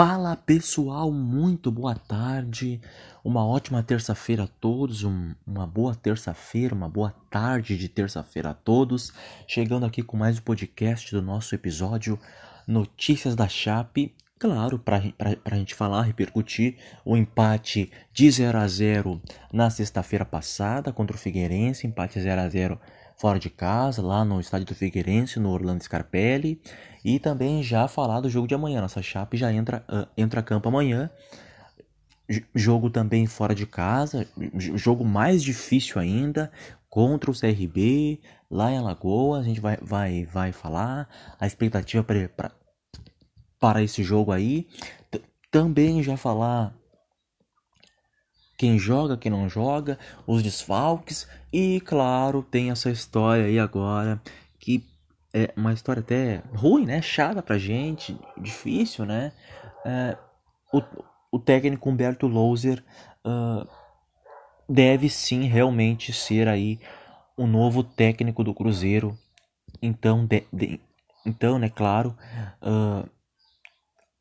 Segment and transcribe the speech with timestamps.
[0.00, 2.80] Fala pessoal, muito boa tarde,
[3.24, 8.54] uma ótima terça-feira a todos, um, uma boa terça-feira, uma boa tarde de terça-feira a
[8.54, 9.12] todos.
[9.44, 12.16] Chegando aqui com mais um podcast do nosso episódio
[12.64, 14.14] Notícias da Chape.
[14.38, 15.02] Claro, para
[15.44, 19.20] a gente falar, repercutir o empate de 0 a 0
[19.52, 22.80] na sexta-feira passada contra o Figueirense, empate 0 a 0
[23.18, 26.60] fora de casa, lá no estádio do Figueirense, no Orlando Scarpelli.
[27.04, 28.80] E também já falar do jogo de amanhã.
[28.80, 31.10] Nossa Chape já entra, uh, entra a campo amanhã.
[32.28, 34.26] J jogo também fora de casa.
[34.74, 36.50] Jogo mais difícil ainda.
[36.88, 39.42] Contra o CRB, lá em Alagoas.
[39.42, 41.08] A gente vai, vai, vai falar.
[41.40, 42.52] A expectativa pra,
[43.58, 44.66] para esse jogo aí.
[45.10, 46.74] T também já falar
[48.58, 54.20] quem joga, quem não joga, os desfalques e claro, tem essa história aí agora
[54.58, 54.84] que
[55.32, 57.02] é uma história até ruim, né?
[57.02, 59.32] Chata pra gente, difícil, né?
[59.84, 60.16] É,
[60.72, 60.82] o,
[61.32, 62.82] o técnico Humberto Louser
[63.24, 63.68] uh,
[64.68, 66.78] deve sim realmente ser aí
[67.36, 69.16] o novo técnico do Cruzeiro.
[69.80, 70.80] Então, de, de,
[71.24, 72.16] então, né, claro,
[72.62, 73.08] uh,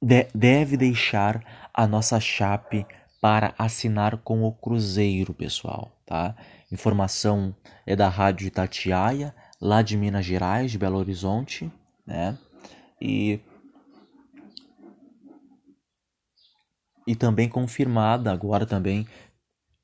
[0.02, 1.43] de, deve deixar
[1.73, 2.85] a nossa chape
[3.19, 6.35] para assinar com o Cruzeiro, pessoal, tá?
[6.71, 11.71] Informação é da Rádio Itatiaia, lá de Minas Gerais, de Belo Horizonte,
[12.05, 12.37] né?
[13.01, 13.39] E
[17.05, 19.07] e também confirmada agora também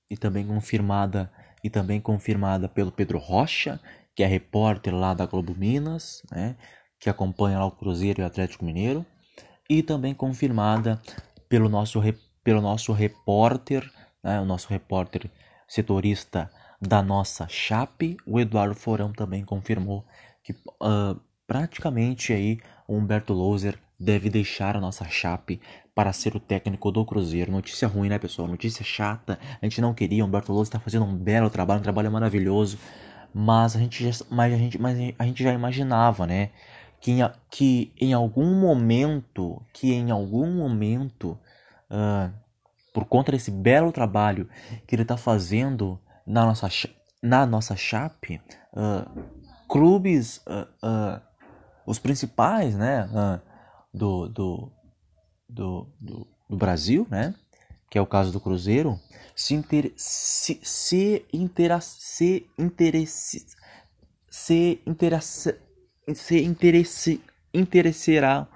[0.09, 1.31] e também confirmada
[1.63, 3.79] e também confirmada pelo Pedro Rocha,
[4.13, 6.57] que é repórter lá da Globo Minas, né?
[6.99, 9.05] Que acompanha lá o Cruzeiro e o Atlético Mineiro,
[9.69, 11.01] e também confirmada
[11.47, 12.01] pelo nosso
[12.43, 13.89] pelo nosso repórter,
[14.21, 15.31] né, o nosso repórter
[15.65, 16.51] setorista
[16.87, 20.05] da nossa Chape, o Eduardo Forão também confirmou
[20.43, 25.61] que uh, praticamente aí o Humberto Louser deve deixar a nossa Chape
[25.95, 27.51] para ser o técnico do Cruzeiro.
[27.51, 28.47] Notícia ruim, né, pessoal?
[28.47, 29.39] Notícia chata.
[29.61, 30.23] A gente não queria.
[30.23, 32.77] O Humberto Louser está fazendo um belo trabalho, um trabalho maravilhoso.
[33.33, 36.49] Mas a gente já, mas a gente, mas a gente já imaginava, né,
[36.99, 37.19] que em,
[37.49, 41.37] que em algum momento, que em algum momento
[41.89, 42.31] uh,
[42.93, 44.47] por conta desse belo trabalho
[44.85, 46.69] que ele está fazendo na nossa,
[47.21, 48.41] na nossa chape,
[48.73, 49.23] uh,
[49.67, 51.21] clubes, uh,
[51.85, 53.09] os principais, né,
[53.93, 54.71] do, do,
[55.49, 55.87] do,
[56.49, 57.35] do, Brasil, né,
[57.89, 58.99] que é o caso do Cruzeiro,
[59.35, 63.45] se, inter, se, se, intera, se, interesse,
[64.29, 65.59] se, interesse,
[66.13, 67.23] se interesse,
[67.53, 68.47] interessará,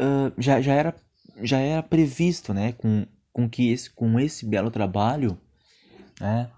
[0.00, 0.94] uh, já, já era
[1.42, 5.38] já era previsto, né, com, com que esse, com esse belo trabalho,
[6.20, 6.50] né,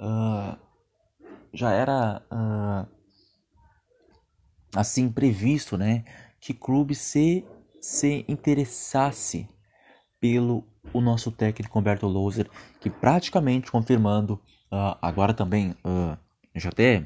[0.00, 0.56] uh,
[1.52, 2.86] já era uh,
[4.74, 6.04] assim previsto, né,
[6.40, 7.44] que clube se
[7.80, 9.48] se interessasse
[10.18, 12.48] pelo o nosso técnico Humberto Louser,
[12.80, 14.34] que praticamente confirmando
[14.72, 15.74] uh, agora também,
[16.54, 17.04] já até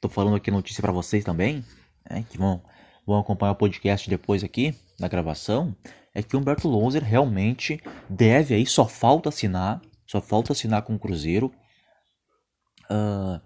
[0.00, 1.64] tô falando aqui notícia para vocês também,
[2.08, 2.62] né, que vão
[3.06, 5.74] vão acompanhar o podcast depois aqui da gravação,
[6.14, 10.98] é que Humberto Louser realmente deve aí, só falta assinar, só falta assinar com o
[10.98, 11.52] Cruzeiro.
[12.90, 13.40] Uh,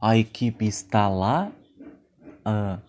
[0.00, 1.52] a equipe está lá,
[2.40, 2.80] uh,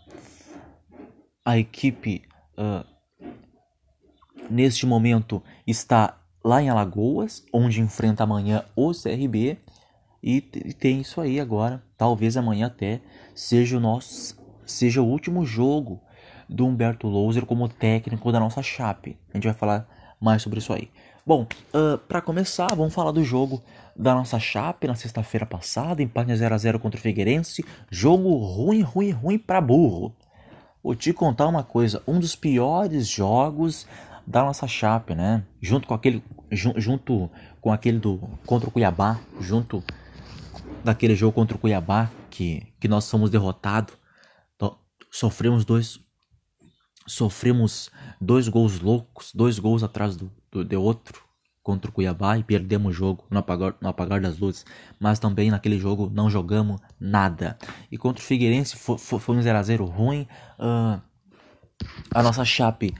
[1.43, 2.23] a equipe
[2.57, 2.85] uh,
[4.49, 9.57] neste momento está lá em Alagoas, onde enfrenta amanhã o CRB.
[10.23, 11.83] E tem isso aí agora.
[11.97, 13.01] Talvez amanhã até
[13.35, 16.01] seja o nosso seja o último jogo
[16.47, 19.19] do Humberto Louser como técnico da nossa Chape.
[19.33, 20.89] A gente vai falar mais sobre isso aí.
[21.27, 23.63] Bom, uh, para começar, vamos falar do jogo
[23.95, 28.81] da nossa Chape na sexta-feira passada, empate 0 a 0 contra o Figueirense, jogo ruim,
[28.81, 30.15] ruim, ruim para burro.
[30.83, 33.87] Vou te contar uma coisa, um dos piores jogos
[34.27, 35.43] da nossa Chape, né?
[35.59, 37.27] Junto com aquele junto
[37.59, 39.83] com aquele do contra o Cuiabá, junto
[40.83, 43.95] daquele jogo contra o Cuiabá que que nós somos derrotados.
[45.09, 45.99] Sofremos dois
[47.07, 47.89] sofremos
[48.19, 51.24] dois gols loucos, dois gols atrás do, do de outro
[51.65, 54.63] contra o Cuiabá e perdemos o jogo no apagar, no apagar das luzes.
[54.99, 57.57] Mas também naquele jogo não jogamos nada.
[57.91, 60.27] E contra o Figueirense foi, foi, um 0x0 ruim.
[60.59, 61.01] Uh,
[62.11, 62.93] a nossa Chape,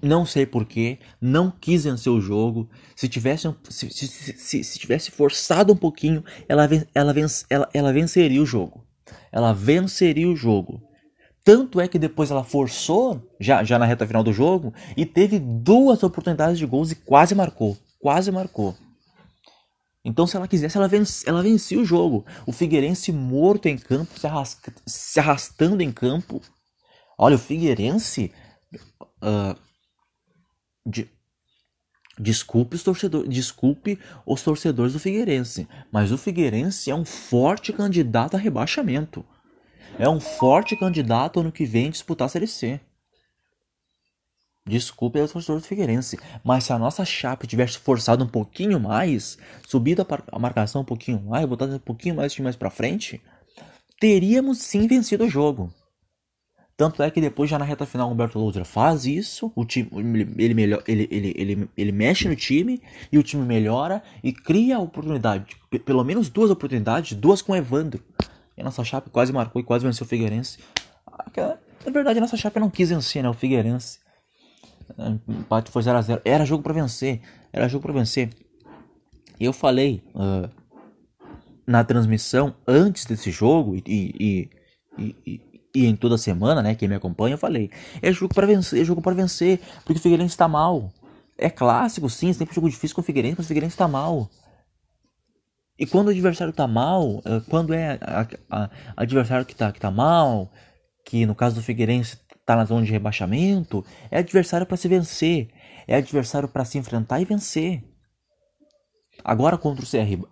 [0.00, 2.70] não sei porquê, não quis vencer o jogo.
[2.94, 7.12] Se tivesse, se, se, se, se tivesse forçado um pouquinho, ela, ela,
[7.50, 8.86] ela, ela venceria o jogo.
[9.32, 10.80] Ela venceria o jogo.
[11.44, 15.40] Tanto é que depois ela forçou, já, já na reta final do jogo, e teve
[15.40, 17.76] duas oportunidades de gols e quase marcou.
[18.02, 18.76] Quase marcou.
[20.04, 22.26] Então, se ela quisesse, ela, vence, ela vencia o jogo.
[22.44, 26.42] O Figueirense morto em campo, se, arrasca, se arrastando em campo.
[27.16, 28.32] Olha, o Figueirense.
[29.22, 29.56] Uh,
[30.84, 31.08] de,
[32.18, 38.34] desculpe os torcedores, desculpe os torcedores do Figueirense, mas o Figueirense é um forte candidato
[38.34, 39.24] a rebaixamento.
[39.96, 42.80] É um forte candidato ano que vem disputar a Série C.
[44.64, 49.36] Desculpe os torcedores do Figueirense, mas se a nossa chapa tivesse forçado um pouquinho mais,
[49.66, 53.20] subido a marcação um pouquinho mais, botado um pouquinho mais de time mais para frente,
[53.98, 55.72] teríamos sim vencido o jogo.
[56.76, 59.90] Tanto é que depois, já na reta final, o Humberto Louser faz isso, o time,
[60.38, 62.80] ele, melhor, ele, ele, ele, ele mexe no time
[63.10, 67.56] e o time melhora e cria a oportunidade, pelo menos duas oportunidades, duas com o
[67.56, 68.02] Evandro.
[68.56, 70.58] E a nossa chapa quase marcou e quase venceu o Figueirense.
[71.36, 73.28] Na verdade, a nossa chapa não quis vencer, né?
[73.28, 73.98] O Figueirense.
[75.26, 76.20] O empate foi 0x0.
[76.24, 77.20] Era jogo para vencer.
[77.52, 78.30] Era jogo para vencer.
[79.38, 80.48] E eu falei uh,
[81.66, 84.50] na transmissão antes desse jogo e, e,
[84.98, 85.40] e,
[85.74, 86.74] e, em toda semana, né?
[86.74, 90.02] Quem me acompanha, eu falei: é jogo para vencer, é jogo para vencer, porque o
[90.02, 90.92] Figueirense está mal.
[91.36, 94.30] É clássico, sim, sempre jogo difícil com o Figueirense, mas o Figueirense está mal.
[95.78, 99.80] E quando o adversário está mal, quando é a, a, a adversário que está que
[99.80, 100.52] tá mal,
[101.04, 102.18] que no caso do Figueirense
[102.52, 105.48] está na zona de rebaixamento, é adversário para se vencer,
[105.86, 107.82] é adversário para se enfrentar e vencer.
[109.24, 110.26] Agora contra o CRB,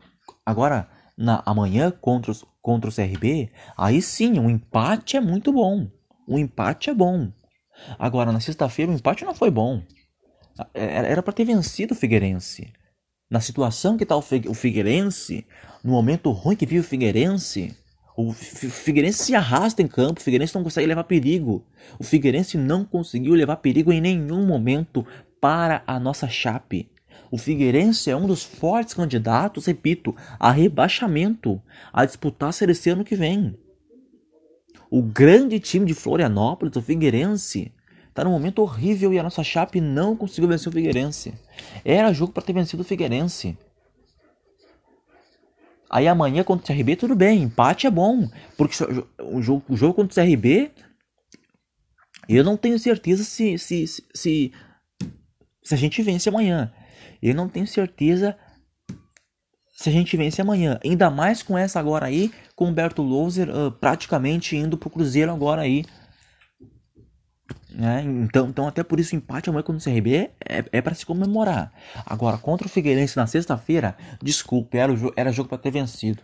[0.45, 5.89] agora na amanhã contra, os, contra o CRB, aí sim, um empate é muito bom.
[6.27, 7.33] O empate é bom.
[7.99, 9.83] Agora na sexta-feira o empate não foi bom.
[10.75, 12.73] Era para ter vencido o Figueirense.
[13.31, 15.47] Na situação que está o Figueirense,
[15.83, 17.75] no momento ruim que vive o Figueirense,
[18.29, 21.65] o Figueirense se arrasta em campo, o Figueirense não consegue levar perigo.
[21.99, 25.07] O Figueirense não conseguiu levar perigo em nenhum momento
[25.41, 26.89] para a nossa chape.
[27.31, 31.63] O Figueirense é um dos fortes candidatos, repito, a rebaixamento,
[31.93, 33.57] a disputar a Série C ano que vem.
[34.91, 37.73] O grande time de Florianópolis, o Figueirense,
[38.09, 41.33] está num momento horrível e a nossa chape não conseguiu vencer o Figueirense.
[41.85, 43.57] Era jogo para ter vencido o Figueirense.
[45.91, 48.29] Aí amanhã contra o CRB, tudo bem, empate é bom.
[48.57, 48.77] Porque
[49.21, 50.71] o jogo, o jogo contra o CRB,
[52.29, 54.53] eu não tenho certeza se, se, se, se,
[55.65, 56.73] se a gente vence amanhã.
[57.21, 58.37] Eu não tenho certeza
[59.73, 60.79] se a gente vence amanhã.
[60.85, 65.33] Ainda mais com essa agora aí, com o Humberto Louser uh, praticamente indo pro Cruzeiro
[65.33, 65.85] agora aí.
[67.73, 68.03] Né?
[68.03, 71.07] Então, então, até por isso, o empate amanhã contra o CRB é, é para se
[71.07, 71.73] comemorar.
[72.05, 76.23] Agora, contra o Figueirense na sexta-feira, desculpe, era, era jogo para ter vencido.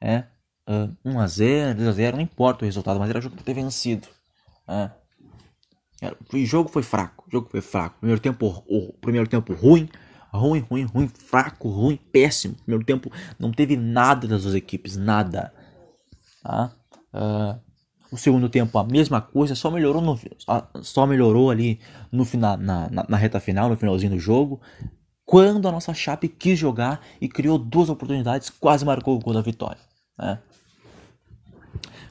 [0.00, 0.24] É?
[0.68, 4.08] Uh, 1x0, 2x0, não importa o resultado, mas era jogo para ter vencido.
[4.68, 4.90] É?
[6.00, 7.98] Era, o jogo foi fraco, o jogo foi fraco.
[7.98, 9.88] Primeiro tempo, o primeiro tempo ruim,
[10.32, 12.54] ruim, ruim, ruim, fraco, ruim, péssimo.
[12.56, 15.52] Primeiro tempo não teve nada das duas equipes, nada.
[16.42, 16.72] Tá?
[17.14, 17.65] Uh,
[18.10, 20.18] o segundo tempo a mesma coisa, só melhorou no,
[20.82, 21.80] só melhorou ali
[22.10, 24.60] no final, na, na, na, reta final, no finalzinho do jogo,
[25.24, 29.42] quando a nossa Chape quis jogar e criou duas oportunidades, quase marcou o gol da
[29.42, 29.80] vitória.
[30.18, 30.38] Né?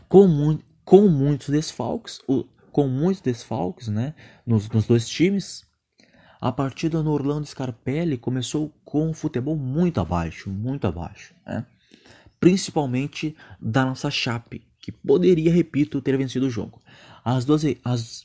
[0.07, 4.13] Com, mu com muitos desfalques, o, com muitos desfalques, né,
[4.45, 5.65] nos, nos dois times,
[6.39, 11.65] a partida no Orlando Scarpelli começou com um futebol muito abaixo, muito abaixo, né?
[12.39, 16.80] principalmente da nossa Chape, que poderia, repito, ter vencido o jogo.
[17.24, 18.24] As duas, as,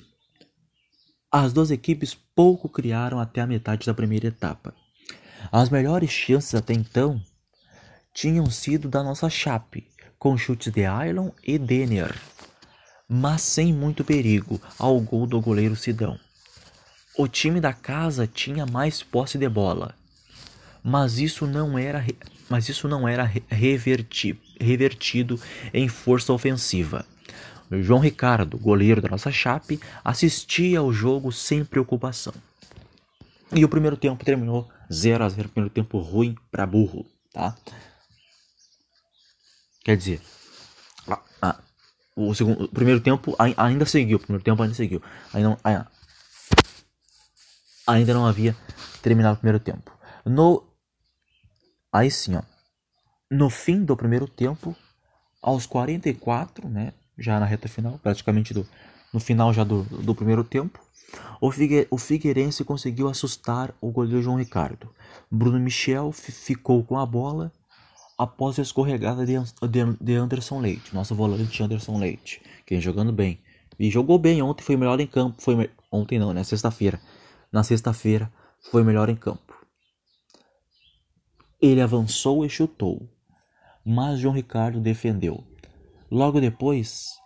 [1.32, 4.74] as duas equipes pouco criaram até a metade da primeira etapa.
[5.50, 7.18] As melhores chances até então
[8.12, 9.88] tinham sido da nossa Chape,
[10.18, 12.14] com chutes de Ailon e Denner,
[13.08, 16.20] mas sem muito perigo ao gol do goleiro Sidão.
[17.16, 19.94] O time da casa tinha mais posse de bola,
[20.82, 22.04] mas isso não era,
[22.48, 25.40] mas isso não era revertido revertido
[25.72, 27.06] em força ofensiva.
[27.80, 32.34] João Ricardo, goleiro da nossa Chape, assistia ao jogo sem preocupação.
[33.52, 37.56] E o primeiro tempo terminou 0 a 0 primeiro tempo ruim para burro, tá?
[39.82, 40.20] Quer dizer,
[42.14, 45.02] o, segundo, o primeiro tempo ainda seguiu, o primeiro tempo ainda seguiu.
[45.32, 45.86] Ainda não,
[47.86, 48.54] ainda não havia
[49.00, 49.90] terminado o primeiro tempo.
[50.24, 50.69] No
[51.92, 52.42] aí sim, ó.
[53.30, 54.74] No fim do primeiro tempo,
[55.42, 58.66] aos 44, né, já na reta final, praticamente do,
[59.12, 60.80] no final já do, do primeiro tempo,
[61.40, 64.92] o, Figue, o Figueirense conseguiu assustar o goleiro João Ricardo.
[65.30, 67.52] Bruno Michel ficou com a bola
[68.18, 69.34] após a escorregada de,
[70.00, 73.40] de Anderson Leite, nosso volante Anderson Leite, que vem jogando bem.
[73.78, 75.40] E jogou bem ontem, foi melhor em campo.
[75.40, 76.44] Foi Ontem não, né?
[76.44, 77.00] Sexta-feira.
[77.50, 78.30] Na sexta-feira
[78.70, 79.49] foi melhor em campo.
[81.60, 83.08] Ele avançou e chutou
[83.84, 85.44] mas João Ricardo defendeu.
[86.10, 87.18] Logo depois,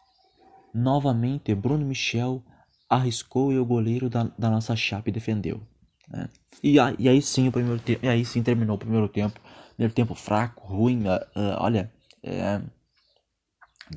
[0.73, 2.43] novamente Bruno Michel
[2.89, 5.63] arriscou e o goleiro da, da nossa chape defendeu.
[6.09, 6.29] Né?
[6.63, 9.41] E, e aí sim o primeiro e aí sim terminou o primeiro tempo,
[9.75, 12.61] primeiro tempo fraco, ruim, uh, uh, olha, é,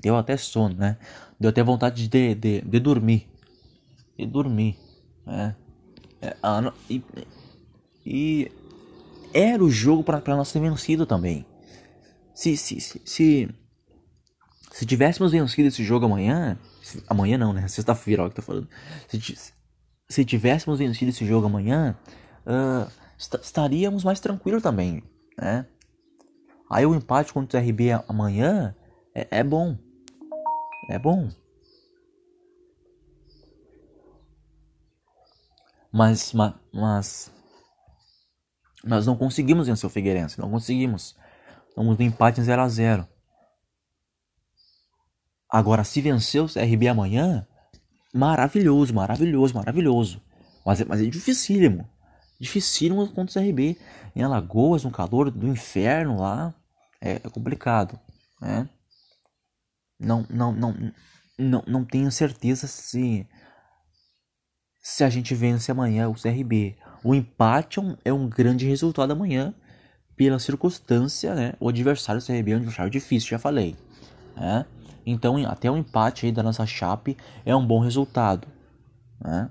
[0.01, 0.98] deu até sono, né?
[1.39, 3.29] Deu até vontade de, de, de dormir,
[4.17, 4.77] de dormir,
[5.25, 5.56] né?
[6.22, 6.36] É,
[6.89, 7.03] e,
[8.06, 8.51] e
[9.38, 11.46] era o jogo para nós ter vencido também.
[12.34, 13.50] Se, se, se, se,
[14.72, 17.67] se tivéssemos vencido esse jogo amanhã, se, amanhã não, né?
[17.67, 18.67] Sexta-feira, ó, que tá falando.
[19.08, 19.53] Se,
[20.10, 21.96] se tivéssemos vencido esse jogo amanhã,
[22.46, 25.03] uh, estaríamos mais tranquilos também,
[25.38, 25.67] né?
[26.70, 28.75] Aí o empate contra o RB amanhã
[29.13, 29.77] é, é bom.
[30.89, 31.29] É bom.
[35.91, 37.32] Mas, mas, mas,
[38.88, 41.15] nós não conseguimos vencer o Figueirense, não conseguimos.
[41.70, 43.08] Estamos no empate em 0 a 0
[45.50, 47.48] Agora, se vencer o CRB amanhã,
[48.13, 50.22] maravilhoso, maravilhoso, maravilhoso.
[50.65, 51.88] Mas, é, mas é dificílimo.
[52.39, 53.77] Dificílimo contra o CRB.
[54.15, 56.53] Em Alagoas, no calor do inferno lá,
[57.00, 57.98] é, é complicado.
[58.41, 58.67] Né?
[60.00, 60.94] Não, não, não,
[61.38, 63.27] não, não tenho certeza se,
[64.82, 66.77] se a gente vence amanhã o CRB.
[67.04, 69.54] O empate é um, é um grande resultado amanhã,
[70.16, 71.54] pela circunstância, né?
[71.60, 73.75] O adversário CRB é um adversário difícil, já falei.
[74.36, 74.66] Né?
[75.06, 78.48] Então, até o empate aí da nossa chape é um bom resultado.
[79.24, 79.50] Né?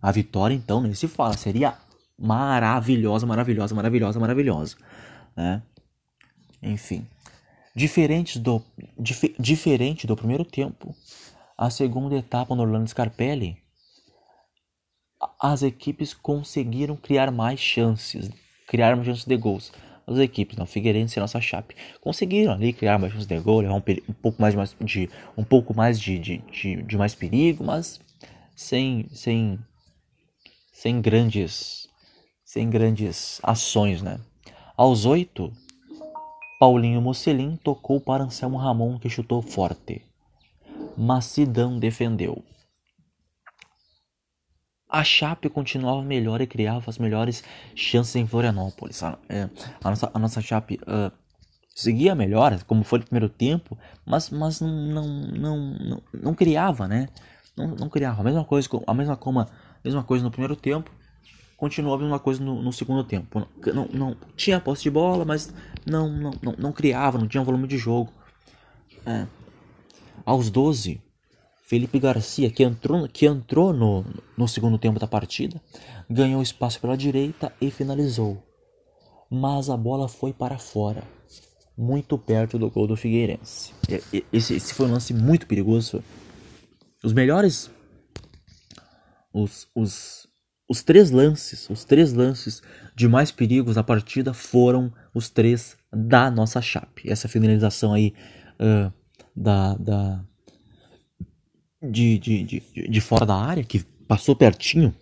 [0.00, 1.76] A vitória, então, nem se fala, seria
[2.18, 4.76] maravilhosa, maravilhosa, maravilhosa, maravilhosa.
[5.36, 5.62] Né?
[6.62, 7.06] Enfim,
[7.76, 8.62] diferente do,
[8.98, 10.94] dif, diferente do primeiro tempo,
[11.56, 13.59] a segunda etapa no Orlando Scarpelli,
[15.40, 18.30] as equipes conseguiram criar mais chances,
[18.66, 19.72] criar mais chances de gols
[20.10, 23.74] as equipes, não, Figueirense e nossa Chape, conseguiram ali criar mais chances de gol, levar
[23.74, 25.08] um, um, pouco mais de,
[25.38, 28.00] um pouco mais de, de, de, mais perigo, mas
[28.56, 29.58] sem, sem,
[30.72, 31.88] sem grandes,
[32.44, 34.18] sem grandes ações, né?
[34.76, 35.52] Aos oito,
[36.58, 40.02] Paulinho Mocelin tocou para Anselmo Ramon que chutou forte.
[40.96, 42.42] Macidão defendeu
[44.90, 47.44] a Chape continuava melhor e criava as melhores
[47.74, 49.02] chances em Florianópolis.
[49.02, 49.48] A, é,
[49.82, 51.12] a nossa, a nossa Chape uh,
[51.74, 56.88] seguia melhor, como foi no primeiro tempo, mas, mas não, não, não, não, não criava,
[56.88, 57.08] né?
[57.56, 58.20] Não, não criava.
[58.20, 59.48] A mesma coisa, a mesma, como, a
[59.84, 60.90] mesma coisa no primeiro tempo,
[61.56, 63.46] continuou a mesma coisa no, no segundo tempo.
[63.72, 65.52] Não, não, tinha posse de bola, mas
[65.86, 68.12] não, não, não, não criava, não tinha volume de jogo.
[69.06, 69.26] É.
[70.24, 71.00] Aos 12,
[71.70, 74.04] Felipe Garcia, que entrou, que entrou no,
[74.36, 75.62] no segundo tempo da partida,
[76.10, 78.42] ganhou espaço pela direita e finalizou.
[79.30, 81.04] Mas a bola foi para fora,
[81.78, 83.72] muito perto do gol do Figueirense.
[84.32, 86.02] Esse, esse foi um lance muito perigoso.
[87.04, 87.70] Os melhores.
[89.32, 90.26] Os, os,
[90.68, 92.60] os três lances, os três lances
[92.96, 97.08] de mais perigos da partida foram os três da nossa chape.
[97.08, 98.12] Essa finalização aí
[98.58, 98.92] uh,
[99.36, 100.24] da, da,
[101.82, 104.94] de, de, de, de fora da área, que passou pertinho,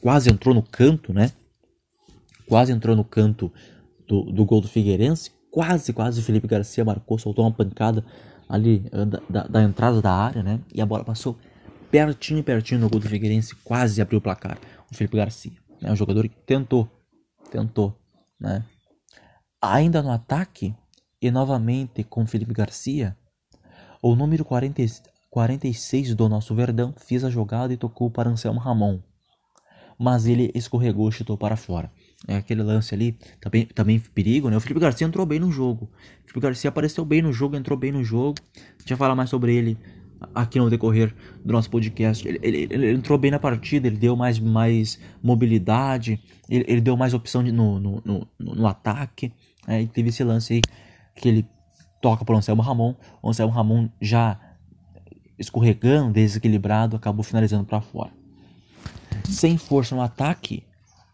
[0.00, 1.30] quase entrou no canto, né?
[2.48, 3.52] Quase entrou no canto
[4.06, 5.30] do, do gol do Figueirense.
[5.50, 8.04] Quase, quase o Felipe Garcia marcou, soltou uma pancada
[8.48, 10.60] ali eh, da, da, da, entrada da área, né?
[10.72, 11.38] E a bola passou
[11.90, 14.58] pertinho, pertinho no gol do Figueirense, quase abriu o placar.
[14.90, 15.92] O Felipe Garcia, né?
[15.92, 16.88] Um jogador que tentou,
[17.50, 17.96] tentou,
[18.38, 18.64] né?
[19.62, 20.74] Ainda no ataque,
[21.20, 23.16] e novamente com Felipe Garcia,
[24.02, 24.82] o número 40,
[25.34, 29.00] 46 do nosso Verdão fez a jogada e tocou para Anselmo Ramon.
[29.98, 31.90] Mas ele escorregou e chutou para fora.
[32.28, 34.56] É aquele lance ali, também, também perigo, né?
[34.56, 35.86] O Felipe Garcia entrou bem no jogo.
[35.86, 38.36] O Felipe Garcia apareceu bem no jogo, entrou bem no jogo.
[38.56, 39.76] A gente vai falar mais sobre ele
[40.32, 41.12] aqui no decorrer
[41.44, 42.26] do nosso podcast.
[42.28, 46.96] Ele, ele, ele entrou bem na partida, ele deu mais, mais mobilidade, ele, ele deu
[46.96, 49.32] mais opção de, no, no, no, no, ataque.
[49.66, 50.60] É, e teve esse lance aí
[51.16, 51.44] que ele
[52.00, 52.94] toca para o Anselmo Ramon.
[53.20, 54.38] O Anselmo Ramon já
[55.38, 58.10] escorregando, desequilibrado, acabou finalizando para fora.
[59.28, 60.62] Sem força no ataque,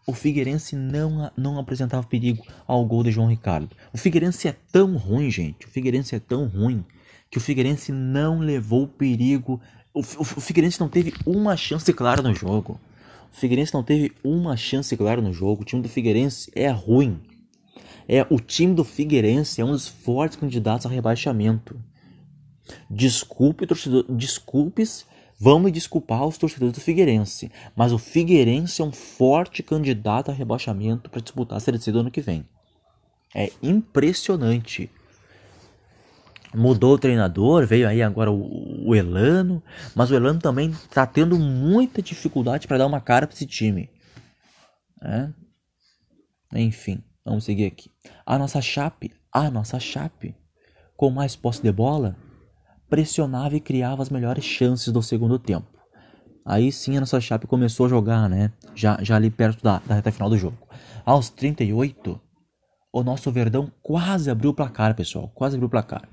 [0.05, 3.75] o Figueirense não, não apresentava perigo ao gol de João Ricardo.
[3.93, 5.65] O Figueirense é tão ruim, gente.
[5.65, 6.83] O Figueirense é tão ruim
[7.29, 9.61] que o Figueirense não levou perigo.
[9.93, 12.79] O, o, o Figueirense não teve uma chance clara no jogo.
[13.31, 15.61] O Figueirense não teve uma chance clara no jogo.
[15.61, 17.21] O time do Figueirense é ruim.
[18.07, 21.79] É o time do Figueirense é um dos fortes candidatos a rebaixamento.
[22.89, 25.05] Desculpe, torcedor, desculpes,
[25.59, 31.09] me desculpar os torcedores do Figueirense, mas o Figueirense é um forte candidato a rebaixamento
[31.09, 32.45] para disputar a Série C do ano que vem.
[33.33, 34.89] É impressionante.
[36.53, 39.63] Mudou o treinador, veio aí agora o, o Elano,
[39.95, 43.89] mas o Elano também está tendo muita dificuldade para dar uma cara para esse time.
[45.01, 45.33] Né?
[46.53, 47.89] Enfim, vamos seguir aqui.
[48.25, 50.35] A nossa Chape, a nossa Chape,
[50.97, 52.17] com mais posse de bola,
[52.91, 55.65] pressionava e criava as melhores chances do segundo tempo.
[56.45, 58.51] Aí sim a nossa Chape começou a jogar, né?
[58.75, 60.57] Já, já ali perto da, da reta final do jogo.
[61.05, 62.19] Aos 38,
[62.91, 65.31] o nosso Verdão quase abriu o placar, pessoal.
[65.33, 66.05] Quase abriu o placar.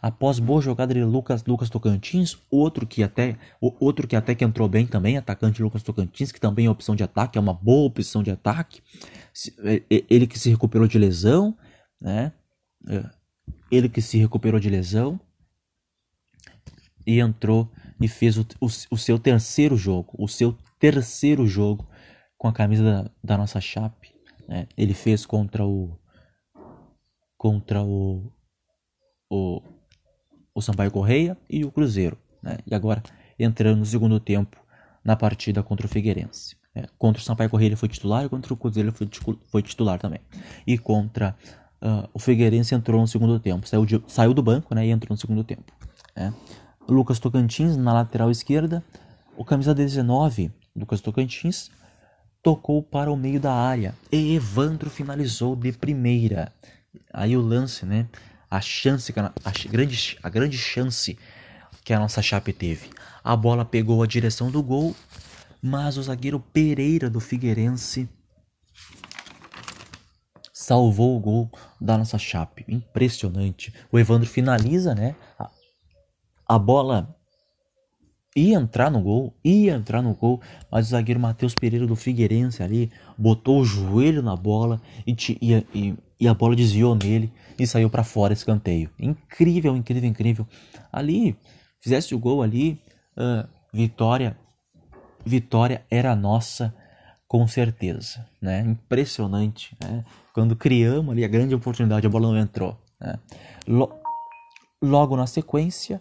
[0.00, 4.66] Após boa jogada de Lucas, Lucas Tocantins, outro que até outro que até que entrou
[4.66, 8.22] bem também, atacante Lucas Tocantins, que também é opção de ataque, é uma boa opção
[8.22, 8.80] de ataque.
[10.08, 11.54] Ele que se recuperou de lesão,
[12.00, 12.32] né?
[12.88, 13.04] É,
[13.70, 15.20] ele que se recuperou de lesão
[17.06, 17.70] e entrou
[18.00, 21.88] e fez o, o, o seu terceiro jogo, o seu terceiro jogo
[22.36, 24.14] com a camisa da, da nossa Chape.
[24.48, 24.66] Né?
[24.76, 25.98] Ele fez contra o
[27.36, 28.32] contra o,
[29.30, 29.62] o,
[30.54, 32.16] o Sampaio Correia e o Cruzeiro.
[32.42, 32.58] Né?
[32.66, 33.02] E agora
[33.38, 34.56] entrando no segundo tempo
[35.04, 36.56] na partida contra o Figueirense.
[36.74, 36.86] Né?
[36.98, 39.98] Contra o Sampaio Correia ele foi titular e contra o Cruzeiro ele foi, foi titular
[39.98, 40.20] também.
[40.66, 41.36] E contra
[41.82, 43.66] uh, o Figueirense entrou no segundo tempo.
[43.68, 44.86] Saiu, de, saiu do banco né?
[44.86, 45.72] e entrou no segundo tempo.
[46.16, 46.32] Né?
[46.88, 48.84] Lucas Tocantins na lateral esquerda.
[49.36, 51.70] O camisa 19, Lucas Tocantins,
[52.42, 56.52] tocou para o meio da área e Evandro finalizou de primeira.
[57.12, 58.06] Aí o lance, né?
[58.50, 61.18] A chance, a grande, a grande chance
[61.82, 62.90] que a nossa Chape teve.
[63.22, 64.94] A bola pegou a direção do gol,
[65.60, 68.08] mas o zagueiro Pereira do Figueirense
[70.52, 71.50] salvou o gol
[71.80, 72.64] da nossa Chape.
[72.68, 73.74] Impressionante.
[73.90, 75.16] O Evandro finaliza, né?
[76.46, 77.14] A, bola
[78.36, 82.62] ia entrar no gol, ia entrar no gol, mas o zagueiro Matheus Pereira do Figueirense
[82.62, 87.66] ali botou o joelho na bola e, e, e, e a bola desviou nele e
[87.66, 88.90] saiu para fora escanteio.
[88.98, 90.48] Incrível, incrível, incrível.
[90.92, 91.36] Ali,
[91.80, 92.80] fizesse o gol ali,
[93.16, 94.36] uh, vitória,
[95.24, 96.74] vitória era nossa
[97.26, 98.60] com certeza, né?
[98.60, 100.04] Impressionante, né?
[100.32, 102.78] Quando criamos ali a grande oportunidade, a bola não entrou.
[103.00, 103.18] Né?
[104.82, 106.00] Logo na sequência,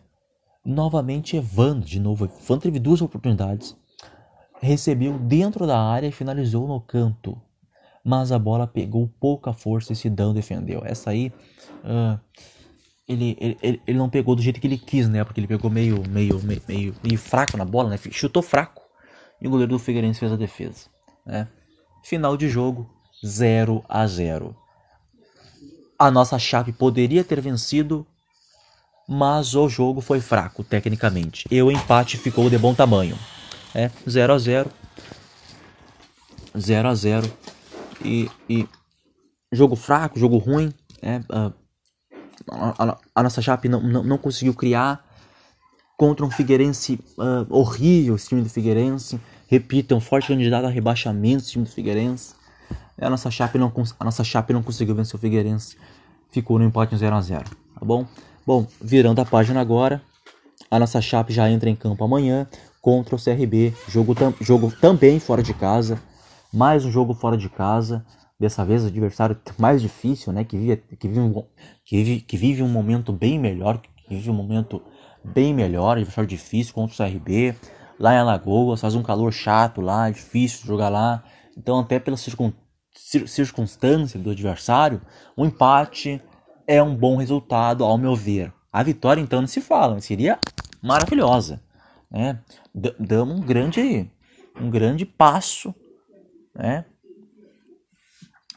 [0.65, 3.75] Novamente Evandro, de novo, Evandro teve duas oportunidades.
[4.61, 7.39] Recebeu dentro da área e finalizou no canto.
[8.03, 10.81] Mas a bola pegou pouca força e Sidão defendeu.
[10.85, 11.33] Essa aí,
[11.83, 12.19] uh,
[13.07, 15.23] ele, ele, ele não pegou do jeito que ele quis, né?
[15.23, 17.97] Porque ele pegou meio, meio, meio, meio, meio fraco na bola, né?
[17.97, 18.83] Chutou fraco.
[19.41, 20.87] E o goleiro do Figueirense fez a defesa.
[21.25, 21.47] Né?
[22.03, 22.89] Final de jogo,
[23.25, 24.55] 0 a 0
[25.99, 28.07] A nossa chave poderia ter vencido
[29.07, 31.47] mas o jogo foi fraco tecnicamente.
[31.49, 33.17] E o empate ficou de bom tamanho.
[33.75, 34.71] É 0 a 0
[36.57, 37.33] 0 a 0
[38.03, 38.67] e, e
[39.51, 40.73] jogo fraco, jogo ruim.
[41.01, 41.51] É, a,
[42.49, 45.03] a, a, nossa Chape não, não, não, conseguiu criar
[45.97, 49.19] contra um Figueirense uh, horrível, esse time do Figueirense.
[49.47, 52.35] Repita, um forte candidato a rebaixamento, esse time do Figueirense.
[52.99, 55.77] A nossa Chape não, a nossa Chape não conseguiu vencer o Figueirense.
[56.31, 58.07] Ficou no empate 0 a 0 tá bom?
[58.45, 60.01] Bom, virando a página agora,
[60.69, 62.45] a nossa Chape já entra em campo amanhã
[62.81, 65.97] contra o CRB, jogo, tam, jogo também fora de casa,
[66.53, 68.05] mais um jogo fora de casa,
[68.37, 71.45] dessa vez o adversário mais difícil, né, que vive, que vive, um,
[71.85, 74.81] que vive, que vive um momento bem melhor, que vive um momento
[75.23, 77.55] bem melhor, adversário difícil contra o CRB,
[77.97, 81.23] lá em Alagoas, faz um calor chato lá, difícil jogar lá,
[81.57, 82.51] então até pela circun,
[82.93, 85.01] circunstância do adversário,
[85.37, 86.21] um empate
[86.67, 88.53] é um bom resultado, ao meu ver.
[88.71, 90.39] A vitória, então, não se fala, seria
[90.81, 91.61] maravilhosa.
[92.09, 92.39] Né?
[92.99, 94.09] Damos um grande,
[94.59, 95.73] um grande passo.
[96.55, 96.85] Né?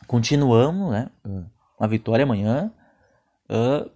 [0.06, 1.10] Continuamos, né?
[1.78, 2.72] uma vitória amanhã.
[3.50, 3.90] Uh,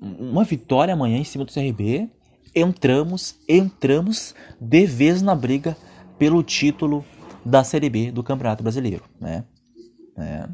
[0.00, 2.08] uma vitória amanhã em cima do CRB.
[2.54, 5.76] Entramos, entramos de vez na briga
[6.18, 7.04] pelo título
[7.44, 9.44] da Série B do Campeonato Brasileiro, né?
[10.16, 10.48] É.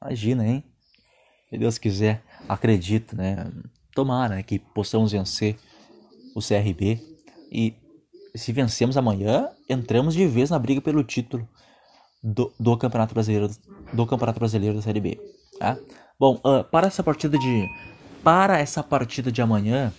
[0.00, 0.64] Imagina, hein?
[1.56, 3.50] Se Deus quiser, acredito, né?
[3.94, 5.56] Tomara né, que possamos vencer
[6.34, 7.00] o CRB
[7.50, 7.74] e
[8.34, 11.48] se vencemos amanhã, entramos de vez na briga pelo título
[12.22, 13.48] do, do Campeonato Brasileiro
[13.90, 15.18] do Campeonato Brasileiro da Série B,
[15.58, 15.78] tá?
[16.20, 17.66] Bom, uh, para essa partida de
[18.22, 19.90] para essa partida de amanhã,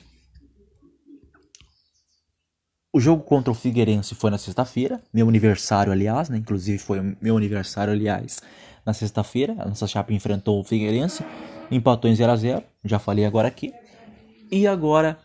[2.94, 6.38] o jogo contra o Figueirense foi na sexta-feira, meu aniversário, aliás, né?
[6.38, 8.44] Inclusive foi meu aniversário, aliás,
[8.88, 9.54] na sexta-feira.
[9.60, 11.24] A nossa chapa enfrentou o Figueirense,
[11.70, 13.74] empatou em 0 a 0 já falei agora aqui.
[14.50, 15.20] E agora,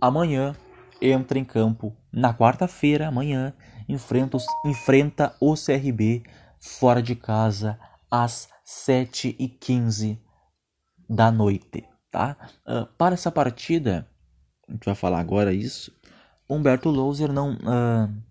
[0.00, 0.54] amanhã,
[1.02, 3.52] entra em campo, na quarta-feira, amanhã,
[3.88, 6.22] enfrenta, enfrenta o CRB
[6.60, 7.76] fora de casa
[8.08, 10.16] às 7h15
[11.10, 12.36] da noite, tá?
[12.64, 14.06] Uh, para essa partida,
[14.68, 15.92] a gente vai falar agora isso,
[16.48, 17.54] Humberto Louser não...
[17.54, 18.28] Uh,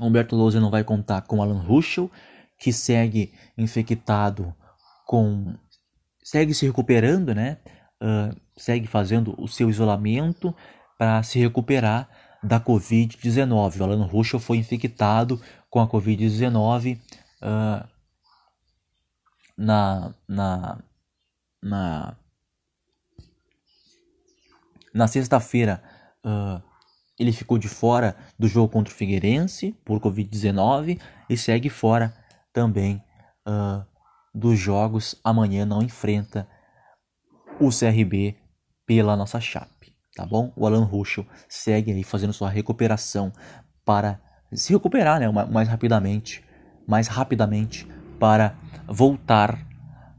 [0.00, 2.08] Humberto Lousa não vai contar com Alan Ruschel,
[2.58, 4.54] que segue infectado
[5.06, 5.54] com.
[6.22, 7.58] segue se recuperando, né?
[8.02, 10.54] Uh, segue fazendo o seu isolamento
[10.98, 12.08] para se recuperar
[12.42, 13.80] da Covid-19.
[13.80, 15.40] O Alan Ruschel foi infectado
[15.70, 16.98] com a Covid-19
[17.42, 17.88] uh,
[19.56, 20.78] na, na,
[21.62, 22.16] na,
[24.94, 25.82] na sexta-feira.
[26.24, 26.62] Uh,
[27.18, 32.14] ele ficou de fora do jogo contra o Figueirense por Covid-19 e segue fora
[32.52, 33.02] também
[33.46, 33.84] uh,
[34.34, 35.16] dos jogos.
[35.22, 36.48] Amanhã não enfrenta
[37.60, 38.36] o CRB
[38.86, 40.52] pela nossa chape, tá bom?
[40.56, 43.32] O Alan Ruschel segue aí fazendo sua recuperação
[43.84, 44.20] para
[44.52, 46.44] se recuperar, né, mais rapidamente,
[46.86, 47.86] mais rapidamente
[48.18, 48.54] para
[48.86, 49.58] voltar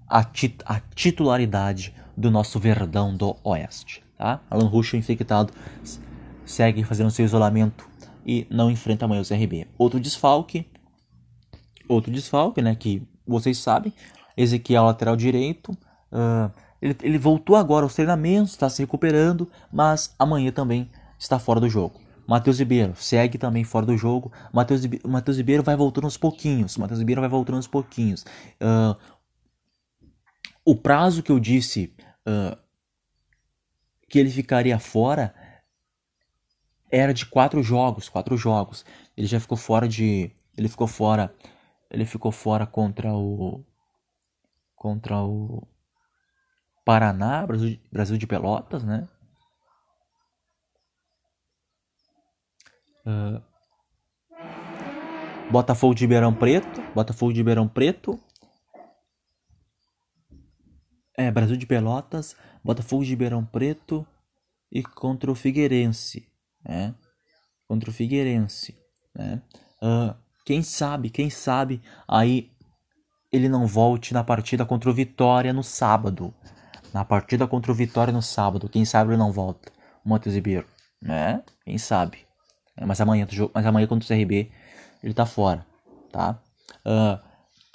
[0.07, 4.41] à, tit à titularidade do nosso Verdão do Oeste, tá?
[4.49, 5.53] Alan Ruschel infectado
[6.45, 7.87] segue fazendo seu isolamento
[8.25, 9.67] e não enfrenta amanhã o CRB.
[9.77, 10.67] Outro desfalque,
[11.89, 13.93] outro desfalque, né, que vocês sabem,
[14.37, 15.71] Ezequiel lateral direito,
[16.11, 21.59] uh, ele, ele voltou agora aos treinamentos, está se recuperando, mas amanhã também está fora
[21.59, 21.99] do jogo.
[22.25, 24.31] Matheus Ribeiro segue também fora do jogo.
[24.53, 26.77] Matheus, Ribeiro vai voltando aos pouquinhos.
[26.77, 28.23] Matheus Ribeiro vai voltando aos pouquinhos.
[28.61, 28.95] Uh,
[30.63, 31.91] o prazo que eu disse
[32.27, 32.55] uh,
[34.07, 35.33] que ele ficaria fora
[36.91, 38.85] era de quatro jogos, quatro jogos.
[39.17, 41.33] Ele já ficou fora de, ele ficou fora,
[41.89, 43.65] ele ficou fora contra o,
[44.75, 45.67] contra o
[46.85, 49.07] Paraná, Brasil, Brasil de Pelotas, né?
[53.05, 53.41] Uh,
[55.51, 58.19] Botafogo de Ribeirão Preto, Botafogo de Ribeirão Preto,
[61.17, 64.05] é, Brasil de Pelotas, Botafogo de Ribeirão Preto
[64.71, 66.29] e contra o Figueirense
[66.63, 66.95] né?
[67.67, 68.77] Contra o Figueirense,
[69.15, 69.41] né?
[69.81, 70.15] Uh,
[70.49, 72.49] quem sabe, quem sabe aí
[73.31, 76.33] ele não volte na partida contra o Vitória no sábado.
[76.91, 79.71] Na partida contra o Vitória no sábado, quem sabe ele não volta.
[80.03, 80.65] O Matheus Ribeiro,
[80.99, 81.43] né?
[81.63, 82.25] Quem sabe.
[82.75, 84.49] É, mas amanhã, mas amanhã contra o CRB
[85.03, 85.63] ele tá fora,
[86.11, 86.41] tá?
[86.83, 87.23] Uh,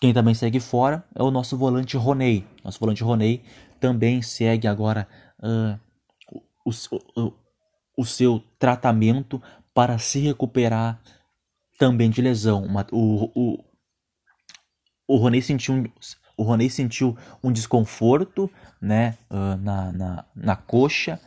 [0.00, 2.44] quem também segue fora é o nosso volante Roney.
[2.64, 3.44] Nosso volante Roney
[3.78, 5.06] também segue agora
[5.38, 5.78] uh,
[6.64, 6.72] o,
[7.22, 7.32] o,
[7.98, 9.40] o seu tratamento
[9.72, 11.00] para se recuperar
[11.78, 12.66] também de lesão.
[12.92, 13.64] O, o,
[15.06, 15.84] o Roney sentiu um,
[16.36, 21.20] o Roney sentiu um desconforto né, uh, na, na, na coxa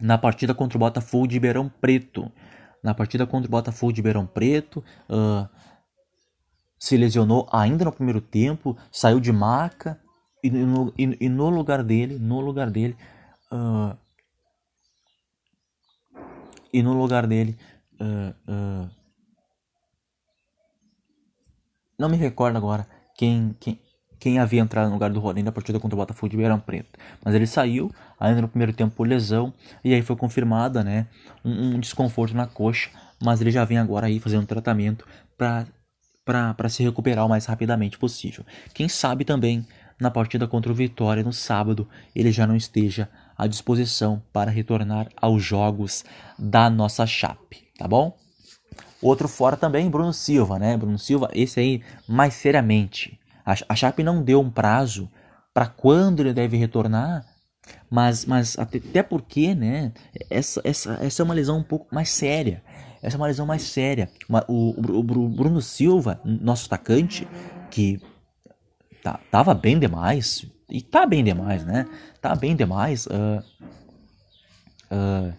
[0.00, 2.30] na partida contra o Botafogo de Ribeirão Preto.
[2.82, 5.48] Na partida contra o Botafogo de Ribeirão Preto, uh,
[6.78, 10.00] se lesionou ainda no primeiro tempo, saiu de maca
[10.42, 12.96] e no, e, e no lugar dele, no lugar dele,
[13.50, 13.96] uh,
[16.72, 17.58] e no lugar dele.
[18.00, 18.88] Uh,
[21.98, 23.80] não me recordo agora quem, quem,
[24.18, 26.98] quem havia entrado no lugar do Rodinho na partida contra o Botafogo de Ribeirão Preto.
[27.24, 31.08] Mas ele saiu ainda no primeiro tempo por lesão e aí foi confirmada né,
[31.44, 32.90] um, um desconforto na coxa.
[33.20, 35.04] Mas ele já vem agora aí fazendo um tratamento
[35.36, 38.44] para se recuperar o mais rapidamente possível.
[38.72, 39.66] Quem sabe também
[40.00, 45.08] na partida contra o Vitória no sábado ele já não esteja à disposição para retornar
[45.16, 46.04] aos jogos
[46.38, 48.14] da nossa Chape, tá bom?
[49.00, 50.76] Outro fora também, Bruno Silva, né?
[50.76, 53.18] Bruno Silva, esse aí mais seriamente.
[53.46, 55.08] A, a Chape não deu um prazo
[55.54, 57.24] para quando ele deve retornar,
[57.88, 59.92] mas, mas até, até porque, né?
[60.28, 62.62] Essa, essa, essa é uma lesão um pouco mais séria.
[63.00, 64.10] Essa é uma lesão mais séria.
[64.28, 67.26] Uma, o, o, o Bruno Silva, nosso atacante,
[67.70, 68.00] que
[69.02, 71.86] tá, tava bem demais, e tá bem demais, né?
[72.20, 73.06] Tá bem demais.
[73.06, 73.42] Uh,
[74.92, 75.32] uh,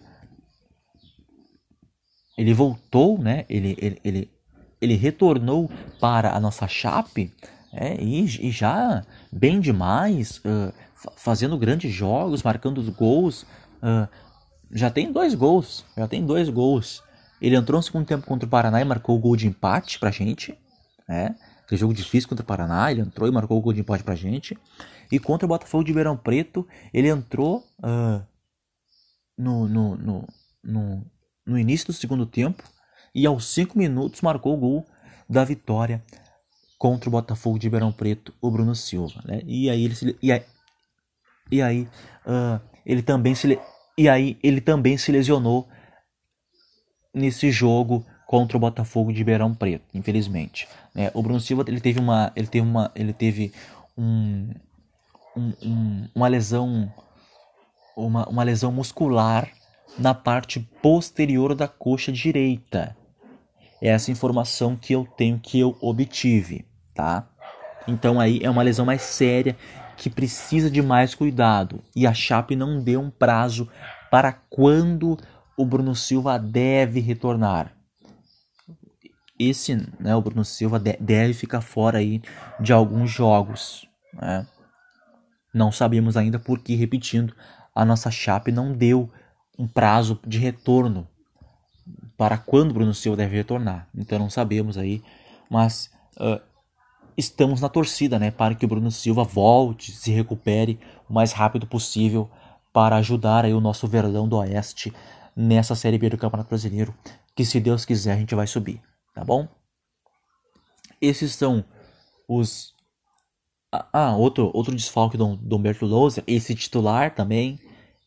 [2.40, 3.44] ele voltou, né?
[3.50, 4.30] Ele, ele, ele,
[4.80, 7.30] ele retornou para a nossa chape
[7.70, 10.72] é, e, e já bem demais, uh,
[11.16, 13.44] fazendo grandes jogos, marcando os gols.
[14.70, 17.02] já tem dois gols, já tem dois gols.
[17.42, 20.10] Ele entrou no segundo tempo contra o Paraná e marcou o gol de empate pra
[20.10, 20.58] gente.
[21.06, 21.36] Né?
[21.62, 24.14] Aquele jogo difícil contra o Paraná, ele entrou e marcou o gol de empate pra
[24.14, 24.56] gente.
[25.12, 28.24] E contra o Botafogo de Ribeirão Preto, ele entrou uh,
[29.36, 30.28] no, no, no,
[30.64, 31.06] no,
[31.46, 32.62] no início do segundo tempo
[33.14, 34.86] e aos 5 minutos marcou o gol
[35.28, 36.02] da vitória
[36.78, 39.20] contra o Botafogo de Ribeirão Preto, o Bruno Silva.
[39.24, 39.42] Né?
[39.46, 40.42] E aí ele se, e aí,
[41.50, 41.88] e aí
[42.26, 43.58] uh, ele também se
[43.98, 45.68] e aí ele também se lesionou
[47.12, 50.68] nesse jogo contra o Botafogo de Ribeirão Preto, infelizmente.
[50.94, 51.10] Né?
[51.12, 53.52] O Bruno Silva ele teve uma ele teve uma ele teve
[53.96, 54.50] um
[55.36, 56.92] um, um, uma lesão
[57.96, 59.52] uma, uma lesão muscular
[59.98, 62.96] na parte posterior da coxa direita.
[63.82, 67.28] É essa informação que eu tenho, que eu obtive, tá?
[67.86, 69.56] Então aí é uma lesão mais séria
[69.96, 71.82] que precisa de mais cuidado.
[71.94, 73.68] E a Chape não deu um prazo
[74.10, 75.18] para quando
[75.56, 77.72] o Bruno Silva deve retornar.
[79.38, 82.20] Esse, né, o Bruno Silva deve ficar fora aí
[82.58, 84.46] de alguns jogos, né?
[85.52, 87.34] Não sabemos ainda porque, repetindo,
[87.74, 89.10] a nossa Chape não deu
[89.60, 91.06] um prazo de retorno
[92.16, 93.86] para quando Bruno Silva deve retornar.
[93.94, 95.02] Então não sabemos aí,
[95.50, 96.40] mas uh,
[97.14, 101.66] estamos na torcida, né, para que o Bruno Silva volte, se recupere o mais rápido
[101.66, 102.30] possível
[102.72, 104.94] para ajudar aí o nosso Verdão do Oeste
[105.36, 106.94] nessa Série B do Campeonato Brasileiro,
[107.36, 108.80] que se Deus quiser a gente vai subir,
[109.14, 109.46] tá bom?
[111.02, 111.62] Esses são
[112.26, 112.72] os
[113.70, 117.60] ah, ah, outro, outro desfalque do, do Humberto Lousa, esse titular também,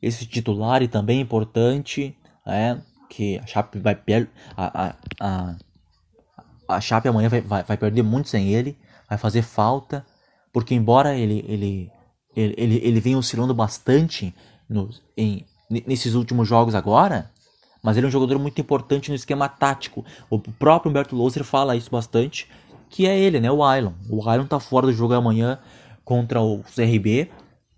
[0.04, 2.78] esse titular e também importante, é,
[3.10, 5.56] que a Chape vai per a, a, a,
[6.68, 10.06] a Chape amanhã vai, vai, vai perder muito sem ele, vai fazer falta,
[10.52, 11.92] porque embora ele ele
[12.36, 14.34] ele, ele, ele venha oscilando bastante
[14.68, 17.32] no, em, nesses últimos jogos agora,
[17.82, 20.04] mas ele é um jogador muito importante no esquema tático.
[20.30, 22.50] O próprio Humberto Louser fala isso bastante,
[22.90, 23.94] que é ele, né, o Ailon.
[24.10, 25.60] O Ailon tá fora do jogo amanhã
[26.04, 27.30] contra o CRB,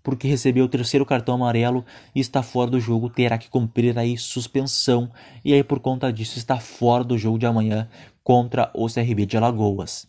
[0.06, 4.16] porque recebeu o terceiro cartão amarelo e está fora do jogo, terá que cumprir aí
[4.16, 5.10] suspensão.
[5.44, 7.88] E aí por conta disso está fora do jogo de amanhã
[8.22, 10.06] contra o CRB de Alagoas.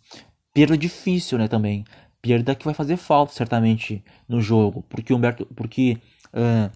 [0.53, 1.83] Perda difícil, né, também.
[2.21, 6.71] Perda que vai fazer falta certamente no jogo, porque Humberto, porque uh,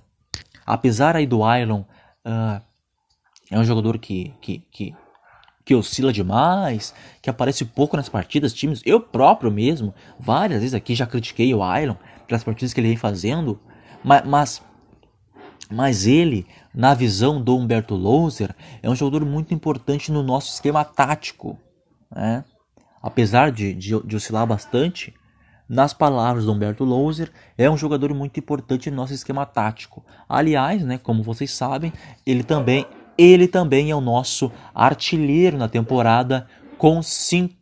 [0.66, 1.82] apesar aí do Ailon
[2.26, 2.60] uh,
[3.52, 4.96] é um jogador que, que, que
[5.64, 8.82] que oscila demais, que aparece pouco nas partidas, times.
[8.84, 11.96] Eu próprio mesmo, várias vezes aqui já critiquei o Iron
[12.32, 13.60] pelas partidas que ele vem fazendo,
[14.02, 14.63] mas, mas,
[15.70, 20.86] mas ele, na visão do Humberto Louser, é um jogador muito importante no nosso esquema
[20.86, 21.60] tático.
[22.10, 22.46] Né?
[23.04, 25.13] Apesar de, de, de oscilar bastante,
[25.67, 30.02] nas palavras do Humberto Louser, é um jogador muito importante no nosso esquema tático.
[30.30, 31.91] Aliás, né, como vocês sabem,
[32.26, 32.86] ele também
[33.17, 37.54] ele também é o nosso artilheiro na temporada com cinco,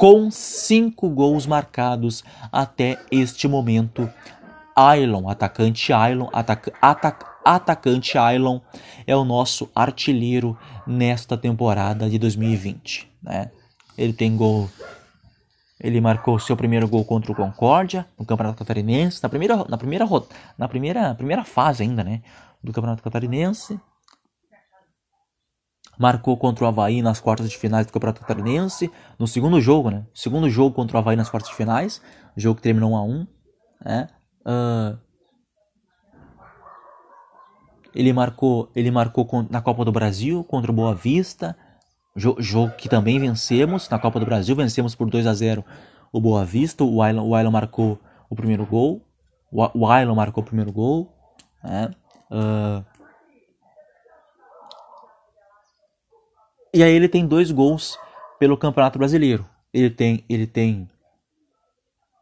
[0.00, 4.10] com cinco gols marcados até este momento.
[4.74, 8.60] Ailon, atacante Ailon, atac, atac, atacante Ailon
[9.06, 13.12] é o nosso artilheiro nesta temporada de 2020.
[13.22, 13.50] Né?
[13.98, 14.70] Ele tem gol.
[15.78, 20.08] Ele marcou seu primeiro gol contra o Concórdia no Campeonato Catarinense, na primeira, na primeira,
[20.56, 22.22] na primeira, primeira fase ainda, né,
[22.64, 23.78] do Campeonato Catarinense
[26.00, 30.06] marcou contra o Havaí nas quartas de finais do Campeonato Catarinense, no segundo jogo, né?
[30.14, 32.00] Segundo jogo contra o Havaí nas quartas de finais,
[32.34, 33.26] jogo que terminou 1 a 1
[33.84, 34.08] né?
[34.40, 34.98] Uh,
[37.94, 41.54] ele marcou, ele marcou na Copa do Brasil contra o Boa Vista,
[42.16, 45.62] jogo que também vencemos na Copa do Brasil, vencemos por 2 a 0
[46.10, 49.02] o Boa Vista, o Ailon, o Ailon marcou o primeiro gol,
[49.52, 51.12] o Ailon marcou o primeiro gol,
[51.62, 51.90] né?
[52.30, 52.89] Uh,
[56.72, 57.98] E aí ele tem dois gols
[58.38, 59.46] pelo Campeonato Brasileiro.
[59.72, 60.88] Ele tem, ele tem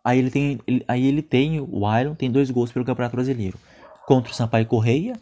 [0.08, 3.58] Aí ele tem, ele, aí ele tem o Iron tem dois gols pelo Campeonato Brasileiro.
[4.06, 5.12] Contra o Sampaio Correia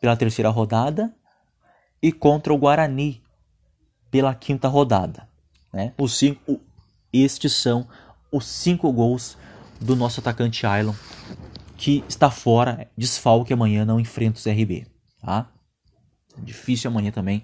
[0.00, 1.12] pela terceira rodada
[2.00, 3.20] e contra o Guarani
[4.08, 5.28] pela quinta rodada,
[5.72, 5.92] né?
[5.98, 6.60] Os cinco
[7.12, 7.88] estes são
[8.30, 9.36] os cinco gols
[9.80, 10.94] do nosso atacante Ailon
[11.76, 14.86] que está fora, desfalque amanhã não enfrenta o CRB,
[15.20, 15.50] tá?
[16.38, 17.42] Difícil amanhã também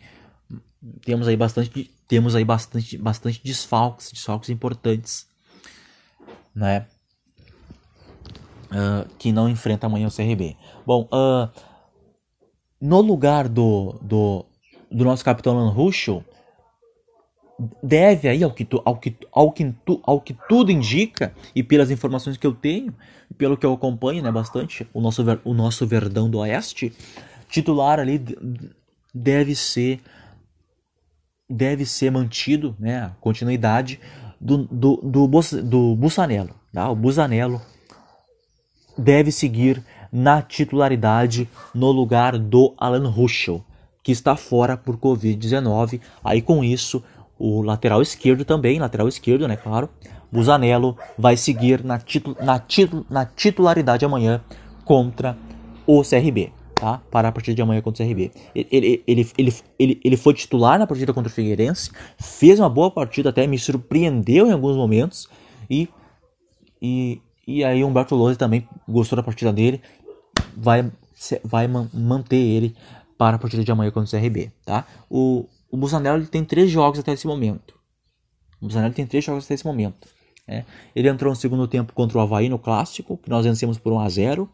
[1.02, 5.26] temos aí bastante temos aí bastante bastante desfalques desfalques importantes
[6.54, 6.86] né?
[8.70, 11.48] Uh, que não enfrenta amanhã o CRB bom uh,
[12.80, 14.44] no lugar do, do,
[14.90, 16.24] do nosso capitão Alan Ruschel
[17.82, 21.62] deve aí ao que, tu, ao, que, ao, que tu, ao que tudo indica e
[21.62, 22.94] pelas informações que eu tenho
[23.36, 26.92] pelo que eu acompanho né bastante o nosso o nosso Verdão do Oeste
[27.48, 28.20] titular ali
[29.14, 30.00] deve ser
[31.48, 34.00] deve ser mantido, né, a continuidade
[34.40, 35.28] do, do, do,
[35.62, 36.54] do Bussanello.
[36.72, 36.90] Tá?
[36.90, 37.60] O Busanello
[38.96, 43.64] deve seguir na titularidade no lugar do Alan Ruschel,
[44.02, 46.00] que está fora por Covid-19.
[46.24, 47.02] Aí com isso,
[47.38, 49.88] o lateral esquerdo também, lateral esquerdo, né, claro,
[50.30, 54.42] Busanello vai seguir na, titu na, titu na titularidade amanhã
[54.84, 55.36] contra
[55.86, 56.52] o CRB
[56.82, 57.00] tá?
[57.12, 58.32] Para a partida de amanhã contra o CRB.
[58.52, 62.68] Ele, ele, ele, ele, ele, ele foi titular na partida contra o Figueirense, fez uma
[62.68, 65.28] boa partida até, me surpreendeu em alguns momentos
[65.70, 65.88] e,
[66.82, 69.80] e, e aí o Humberto Lose também gostou da partida dele,
[70.56, 70.90] vai,
[71.44, 72.74] vai manter ele
[73.16, 74.84] para a partida de amanhã contra o CRB, tá?
[75.08, 77.78] O, o Busanello tem três jogos até esse momento.
[78.60, 80.08] O Busanello tem três jogos até esse momento.
[80.48, 80.64] É.
[80.96, 84.00] Ele entrou no segundo tempo contra o Havaí no Clássico, que nós vencemos por 1
[84.00, 84.50] a 0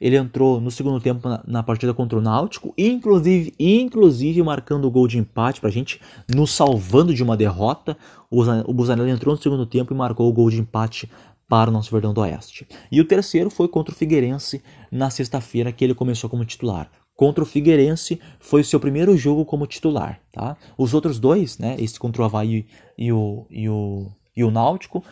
[0.00, 4.90] Ele entrou no segundo tempo na, na, partida contra o Náutico, inclusive, inclusive marcando o
[4.90, 6.00] gol de empate para a gente,
[6.32, 7.96] nos salvando de uma derrota.
[8.30, 11.10] O, o Busanello entrou no segundo tempo e marcou o gol de empate
[11.48, 12.66] para o nosso Verdão do Oeste.
[12.92, 16.90] E o terceiro foi contra o Figueirense na sexta-feira, que ele começou como titular.
[17.16, 20.20] Contra o Figueirense foi o seu primeiro jogo como titular.
[20.30, 20.56] Tá?
[20.76, 24.06] Os outros dois, né, esse contra o Havaí e o, e o,
[24.36, 25.02] e o Náutico,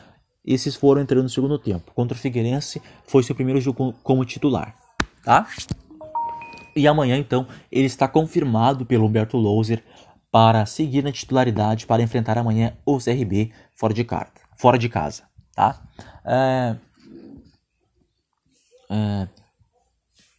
[0.47, 1.93] esses foram entrando no segundo tempo.
[1.95, 4.75] Contra o Figueirense foi seu primeiro jogo como titular.
[5.25, 5.47] Tá?
[6.77, 9.83] E amanhã, então, ele está confirmado pelo Humberto Louser
[10.31, 15.23] para seguir na titularidade para enfrentar amanhã o CRB fora de, casa, fora de casa.
[15.55, 15.83] Tá?
[16.25, 16.77] É,
[18.91, 19.29] é,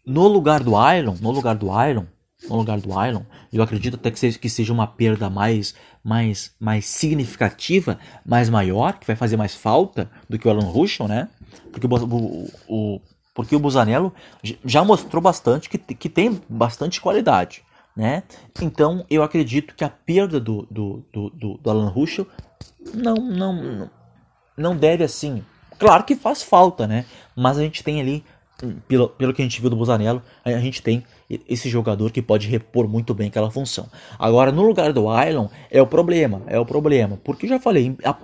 [0.05, 2.05] no lugar do Iron, no lugar do Iron,
[2.47, 5.73] no lugar do Iron, eu acredito até que seja, que seja uma perda mais,
[6.07, 11.05] mais, mais significativa, mais maior, que vai fazer mais falta do que o Alan Ruschel,
[11.05, 11.27] né?
[11.69, 13.01] Porque o, o, o,
[13.35, 14.13] porque o Busanello
[14.63, 17.61] já mostrou bastante que, que tem bastante qualidade,
[17.93, 18.23] né?
[18.61, 22.25] Então eu acredito que a perda do, do, do, do, do Alan Ruschel
[22.93, 23.89] não, não,
[24.55, 25.43] não deve assim
[25.77, 27.05] Claro que faz falta, né?
[27.35, 28.23] Mas a gente tem ali,
[28.87, 31.03] pelo, pelo que a gente viu do Busanello, a gente tem
[31.47, 33.87] esse jogador que pode repor muito bem aquela função.
[34.17, 37.19] Agora, no lugar do Ailon, é o problema, é o problema.
[37.23, 38.15] Porque eu já falei, a,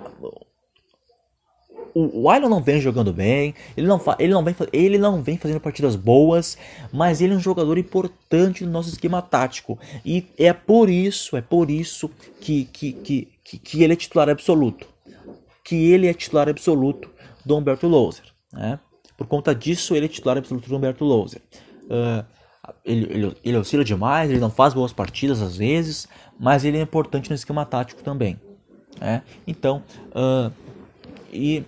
[1.94, 5.60] o, o não vem jogando bem, ele não, ele, não vem, ele não vem fazendo
[5.60, 6.58] partidas boas,
[6.92, 9.78] mas ele é um jogador importante no nosso esquema tático.
[10.04, 14.28] E é por isso, é por isso que, que, que, que, que ele é titular
[14.28, 14.88] absoluto.
[15.62, 17.08] Que ele é titular absoluto
[17.44, 18.24] do Humberto Louser.
[18.52, 18.78] Né?
[19.16, 21.40] Por conta disso, ele é titular absoluto do Humberto Louser.
[21.84, 22.24] Uh,
[22.84, 26.80] ele, ele, ele oscila demais, ele não faz boas partidas às vezes, mas ele é
[26.80, 28.40] importante no esquema tático também.
[29.00, 29.22] Né?
[29.46, 30.52] Então, uh,
[31.32, 31.64] e,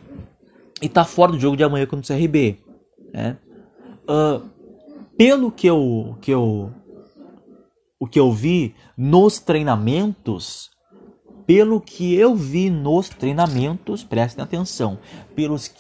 [0.81, 2.59] e tá fora do jogo de amanhã contra o CRB.
[3.13, 3.37] Né?
[4.09, 4.49] Uh,
[5.17, 6.73] pelo que eu, que eu
[7.99, 10.71] o que eu vi nos treinamentos,
[11.47, 14.99] pelo que eu vi nos treinamentos, prestem atenção,
[15.35, 15.75] pelos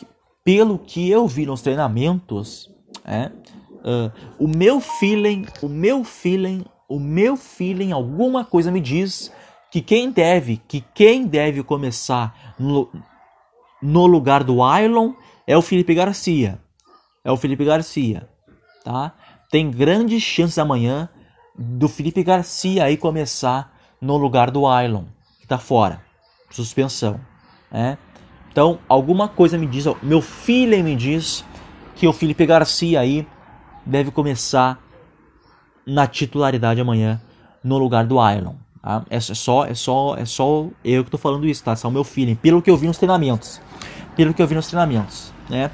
[0.46, 2.70] pelo que eu vi nos treinamentos,
[3.04, 3.32] é,
[3.80, 9.32] uh, o meu feeling, o meu feeling, o meu feeling, alguma coisa me diz
[9.72, 12.88] que quem deve, que quem deve começar no,
[13.82, 15.14] no lugar do Ailon
[15.48, 16.60] é o Felipe Garcia.
[17.24, 18.28] É o Felipe Garcia,
[18.84, 19.14] tá?
[19.50, 21.08] Tem grandes chances amanhã
[21.58, 25.06] do Felipe Garcia aí começar no lugar do Ailon
[25.42, 26.00] está fora.
[26.50, 27.20] Suspensão.
[27.70, 27.98] Né?
[28.56, 31.44] Então, alguma coisa me diz, meu filho me diz
[31.94, 33.28] que o Felipe Garcia aí
[33.84, 34.82] deve começar
[35.84, 37.20] na titularidade amanhã
[37.62, 38.54] no lugar do Iron.
[38.80, 39.04] Tá?
[39.10, 41.74] É só, é só, é só eu que estou falando isso, tá?
[41.74, 43.60] É o meu feeling, pelo que eu vi nos treinamentos,
[44.16, 45.70] pelo que eu vi nos treinamentos, né?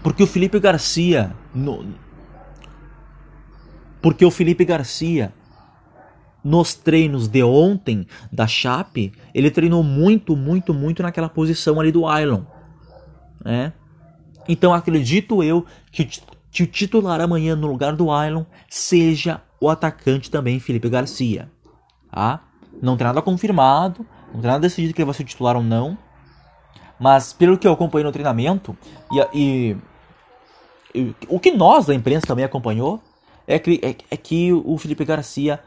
[0.00, 1.84] Porque o Felipe Garcia, no...
[4.00, 5.32] porque o Felipe Garcia
[6.48, 12.00] nos treinos de ontem da Chape, ele treinou muito, muito, muito naquela posição ali do
[12.10, 12.46] Island.
[13.44, 13.74] Né?
[14.48, 16.08] Então acredito eu que,
[16.50, 21.50] que o titular amanhã no lugar do Island seja o atacante também, Felipe Garcia.
[22.10, 22.42] Tá?
[22.80, 25.98] Não tem nada confirmado, não tem nada decidido que ele vai ser titular ou não.
[26.98, 28.74] Mas pelo que eu acompanhei no treinamento,
[29.12, 29.76] e, e,
[30.94, 33.02] e o que nós da imprensa também acompanhou,
[33.46, 35.60] é que, é, é que o Felipe Garcia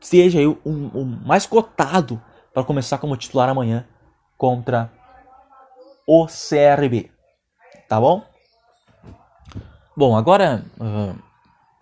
[0.00, 2.20] seja o mais cotado
[2.52, 3.86] para começar como titular amanhã
[4.36, 4.90] contra
[6.06, 7.10] o CRB.
[7.88, 8.24] Tá bom?
[9.96, 11.16] Bom, agora uh,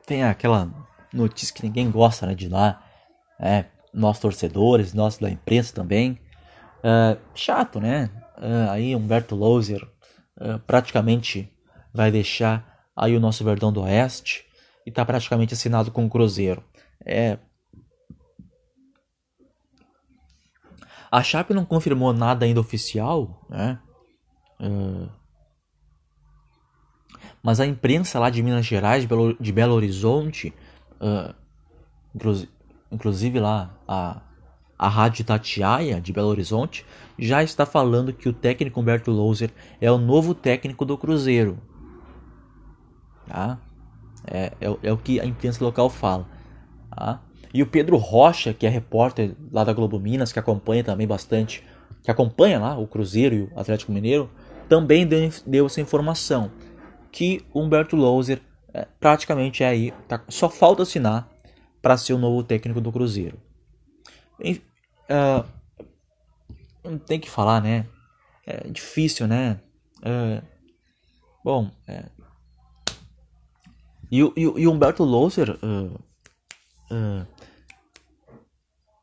[0.06, 0.68] tem aquela
[1.12, 2.82] notícia que ninguém gosta né, de lá.
[3.40, 6.18] É, nós torcedores, nós da imprensa também.
[6.78, 8.10] Uh, chato, né?
[8.36, 9.86] Uh, aí Humberto Louser
[10.68, 11.52] praticamente
[11.92, 14.44] vai deixar aí o nosso Verdão do Oeste
[14.86, 16.62] e está praticamente assinado com o Cruzeiro.
[17.04, 17.38] É
[21.10, 23.78] A Sharp não confirmou nada ainda oficial, né?
[24.60, 25.08] Uh,
[27.42, 30.52] mas a imprensa lá de Minas Gerais, de Belo, de Belo Horizonte,
[31.00, 31.34] uh,
[32.90, 34.20] inclusive lá a,
[34.78, 36.84] a Rádio Tatiaia de Belo Horizonte,
[37.18, 39.50] já está falando que o técnico Humberto Louser
[39.80, 41.58] é o novo técnico do Cruzeiro.
[43.26, 43.58] Tá?
[44.26, 46.26] É, é, é o que a imprensa local fala.
[46.90, 47.22] Tá?
[47.52, 51.64] E o Pedro Rocha, que é repórter lá da Globo Minas, que acompanha também bastante,
[52.02, 54.30] que acompanha lá o Cruzeiro e o Atlético Mineiro,
[54.68, 56.50] também deu, deu essa informação
[57.10, 58.40] que o Humberto Louser
[58.72, 61.28] é, praticamente é aí, tá, só falta assinar
[61.80, 63.40] para ser o novo técnico do Cruzeiro.
[64.40, 65.44] Uh,
[66.84, 67.86] não tem que falar, né?
[68.46, 69.60] É difícil, né?
[69.98, 70.42] Uh,
[71.44, 72.04] bom, é.
[74.10, 75.58] E, e, e Humberto Louser.
[75.62, 75.94] Uh,
[76.90, 77.26] uh,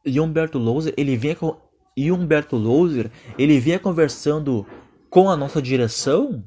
[0.06, 1.60] e Humberto Louser, ele vinha com.
[1.98, 4.66] E Humberto Louser, ele vinha conversando
[5.10, 6.44] com a nossa direção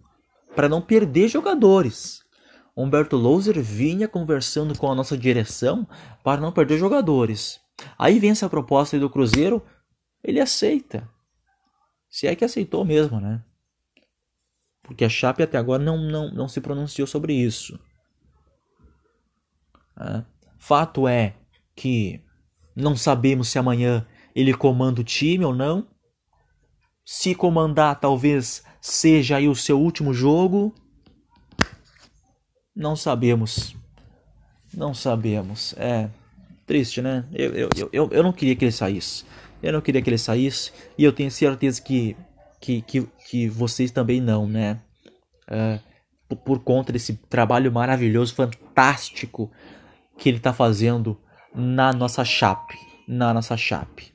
[0.54, 2.22] para não perder jogadores.
[2.76, 5.86] Humberto Louser vinha conversando com a nossa direção
[6.22, 7.60] para não perder jogadores.
[7.98, 9.64] Aí vem essa proposta do Cruzeiro,
[10.22, 11.08] ele aceita.
[12.10, 13.42] Se é que aceitou mesmo, né?
[14.82, 17.78] Porque a Chape até agora não, não, não se pronunciou sobre isso.
[20.00, 20.24] É.
[20.56, 21.34] Fato é
[21.74, 22.22] que
[22.78, 25.86] não sabemos se amanhã ele comanda o time ou não.
[27.04, 30.72] Se comandar, talvez seja aí o seu último jogo.
[32.74, 33.74] Não sabemos.
[34.72, 35.74] Não sabemos.
[35.76, 36.08] É
[36.66, 37.24] triste, né?
[37.32, 39.24] Eu, eu, eu, eu não queria que ele saísse.
[39.60, 40.70] Eu não queria que ele saísse.
[40.96, 42.16] E eu tenho certeza que,
[42.60, 44.78] que, que, que vocês também não, né?
[45.48, 45.80] É,
[46.28, 49.50] por, por conta desse trabalho maravilhoso, fantástico
[50.16, 51.18] que ele está fazendo
[51.58, 52.78] na nossa chape.
[53.06, 54.12] Na nossa chape.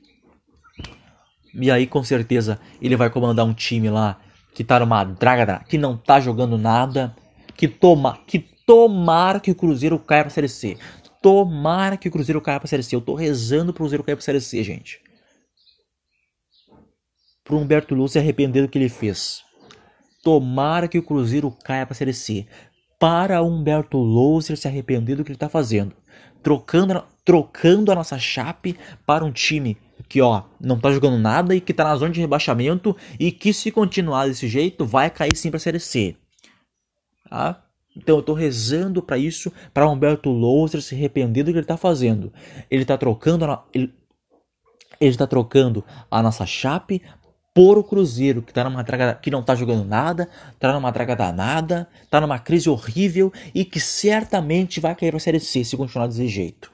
[1.54, 4.18] E aí, com certeza, ele vai comandar um time lá
[4.54, 7.14] que tá numa draga, que não tá jogando nada,
[7.56, 10.76] que toma, que tomara que o Cruzeiro caia pra Série C.
[11.22, 12.96] Tomara que o Cruzeiro caia pra Série C.
[12.96, 15.00] Eu tô rezando pro Cruzeiro cair pra Série C, gente.
[17.44, 19.42] Pro Humberto Luz se arrepender do que ele fez.
[20.22, 22.46] Tomara que o Cruzeiro caia pra Série C.
[22.98, 25.94] Para Humberto Louser se arrepender do que ele está fazendo.
[26.42, 29.76] Trocando, trocando a nossa chape para um time
[30.08, 33.52] que ó, não tá jogando nada e que tá na zona de rebaixamento e que
[33.52, 36.16] se continuar desse jeito vai cair sim pra Série C.
[37.28, 37.62] Tá?
[37.96, 41.76] Então eu tô rezando para isso, para Humberto Louser se arrepender do que ele tá
[41.76, 42.32] fazendo.
[42.70, 43.94] Ele tá trocando a, ele,
[45.00, 47.00] ele tá trocando a nossa chape
[47.54, 51.14] por o Cruzeiro, que tá numa draga, que não tá jogando nada, tá numa draga
[51.14, 56.08] danada, tá numa crise horrível e que certamente vai cair pra Série C se continuar
[56.08, 56.73] desse jeito.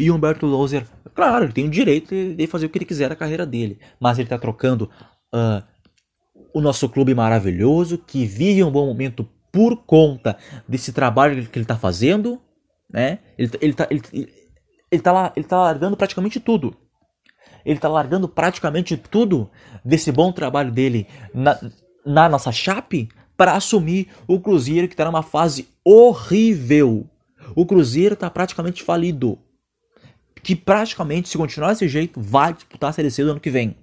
[0.00, 3.14] E Humberto Louser, claro, ele tem o direito de fazer o que ele quiser na
[3.14, 4.88] carreira dele, mas ele está trocando
[5.34, 5.62] uh,
[6.54, 11.64] o nosso clube maravilhoso, que vive um bom momento por conta desse trabalho que ele
[11.64, 12.40] está fazendo,
[12.90, 13.18] né?
[13.36, 14.02] Ele, ele, tá, ele,
[14.90, 16.74] ele, tá lá, ele tá largando praticamente tudo.
[17.62, 19.50] Ele está largando praticamente tudo
[19.84, 21.60] desse bom trabalho dele na,
[22.06, 27.06] na nossa chape para assumir o Cruzeiro que está numa fase horrível.
[27.54, 29.38] O Cruzeiro está praticamente falido
[30.42, 33.76] que praticamente, se continuar desse jeito, vai disputar a Série C do ano que vem.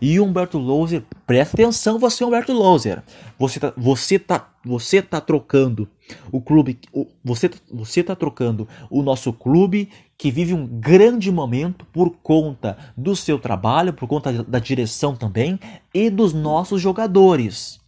[0.00, 3.02] E Humberto Louser, presta atenção você Humberto Louser.
[3.38, 5.88] Você tá, você tá, você tá trocando
[6.32, 11.86] o clube, o, você, você tá trocando o nosso clube que vive um grande momento
[11.86, 15.58] por conta do seu trabalho, por conta da direção também
[15.94, 17.80] e dos nossos jogadores.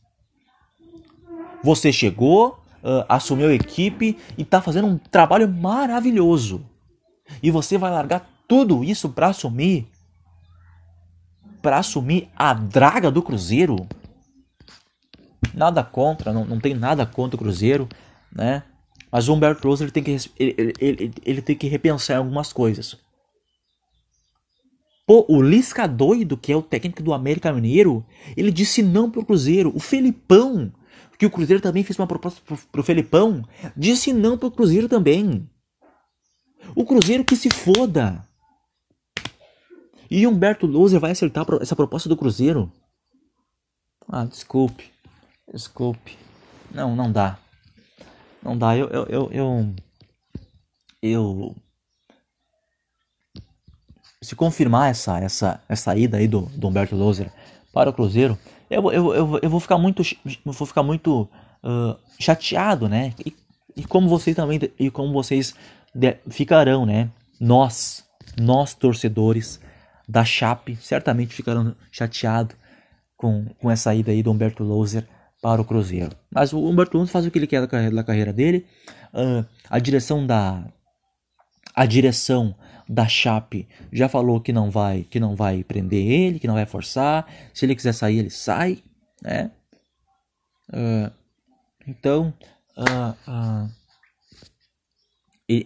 [1.63, 6.65] Você chegou, uh, assumiu a equipe e está fazendo um trabalho maravilhoso.
[7.43, 9.87] E você vai largar tudo isso para assumir
[11.63, 13.87] para assumir a draga do Cruzeiro?
[15.55, 17.89] Nada contra, não, não tem nada contra o Cruzeiro,
[18.33, 18.63] né?
[19.11, 22.97] Mas o Humberto Rose ele tem, que, ele, ele, ele tem que repensar algumas coisas.
[25.07, 28.07] Pô, o Lisca doido, que é o técnico do América Mineiro,
[28.37, 29.73] ele disse não pro Cruzeiro.
[29.75, 30.73] O Felipão,
[31.19, 33.45] que o Cruzeiro também fez uma proposta pro, pro Felipão,
[33.77, 35.49] disse não pro Cruzeiro também.
[36.75, 38.25] O Cruzeiro que se foda.
[40.11, 42.71] E Humberto Louser vai acertar essa proposta do Cruzeiro?
[44.09, 44.91] Ah, desculpe.
[45.53, 46.17] Desculpe.
[46.73, 47.39] Não, não dá.
[48.43, 48.77] Não dá.
[48.77, 48.89] Eu.
[48.89, 49.07] Eu.
[49.07, 49.31] Eu.
[49.33, 49.75] eu,
[51.03, 51.57] eu
[54.23, 57.33] se confirmar essa, essa, essa ida aí do, do Humberto Louser
[57.73, 60.03] para o Cruzeiro, eu, eu, eu, eu vou ficar muito,
[60.45, 61.23] vou ficar muito
[61.65, 63.15] uh, chateado, né?
[63.25, 63.35] E,
[63.77, 65.55] e como vocês também, e como vocês
[66.29, 67.11] ficarão, né?
[67.41, 68.05] Nós,
[68.39, 69.61] nós torcedores
[70.09, 72.57] da Chape, certamente ficarão chateados
[73.17, 75.07] com, com essa ida aí do Humberto Louser
[75.41, 76.17] para o Cruzeiro.
[76.31, 78.67] Mas o Humberto Louser faz o que ele quer da carreira, dele.
[79.13, 80.65] Uh, a direção da
[81.75, 82.55] a direção
[82.89, 86.67] da Chape já falou que não vai que não vai prender ele, que não vai
[86.67, 87.27] forçar.
[87.55, 88.83] Se ele quiser sair, ele sai,
[89.23, 89.51] né?
[90.69, 91.11] Uh,
[91.87, 92.33] então,
[92.77, 93.71] uh,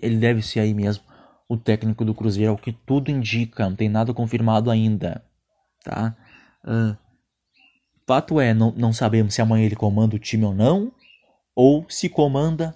[0.02, 1.04] ele deve ser aí mesmo
[1.48, 5.22] o técnico do Cruzeiro, é o que tudo indica, não tem nada confirmado ainda,
[5.82, 6.16] tá?
[6.64, 6.96] Uh,
[8.06, 10.90] fato é, não, não sabemos se amanhã ele comanda o time ou não,
[11.54, 12.74] ou se comanda,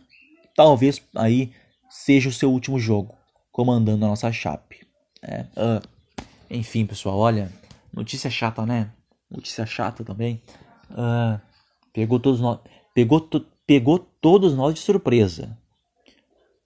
[0.54, 1.52] talvez aí
[1.88, 3.14] seja o seu último jogo,
[3.50, 4.86] comandando a nossa chape.
[5.22, 5.82] É, uh,
[6.50, 7.50] enfim, pessoal, olha,
[7.92, 8.90] notícia chata, né?
[9.30, 10.42] Notícia chata também.
[10.90, 11.40] Uh,
[11.92, 12.60] pegou todos nós,
[12.94, 15.57] pegou, to, pegou todos nós de surpresa.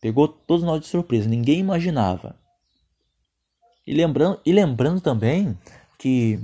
[0.03, 1.29] Pegou todos nós de surpresa.
[1.29, 2.35] Ninguém imaginava.
[3.87, 5.57] E lembrando, e lembrando também
[5.97, 6.41] que,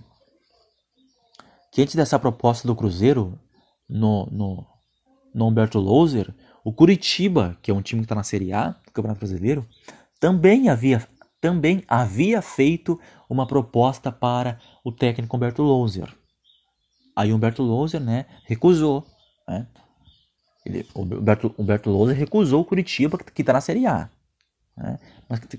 [1.73, 3.37] que antes dessa proposta do Cruzeiro
[3.89, 4.67] no, no,
[5.35, 6.33] no Humberto Louser,
[6.65, 9.67] o Curitiba, que é um time que está na Série A do Campeonato Brasileiro,
[10.21, 11.05] também havia,
[11.41, 16.15] também havia feito uma proposta para o técnico Humberto Louser.
[17.17, 19.05] Aí Humberto Louser né, recusou.
[19.49, 19.67] Né?
[20.69, 24.11] Ele, Humberto, Humberto Louser recusou o Curitiba, que está na Série A.
[24.77, 24.99] Né?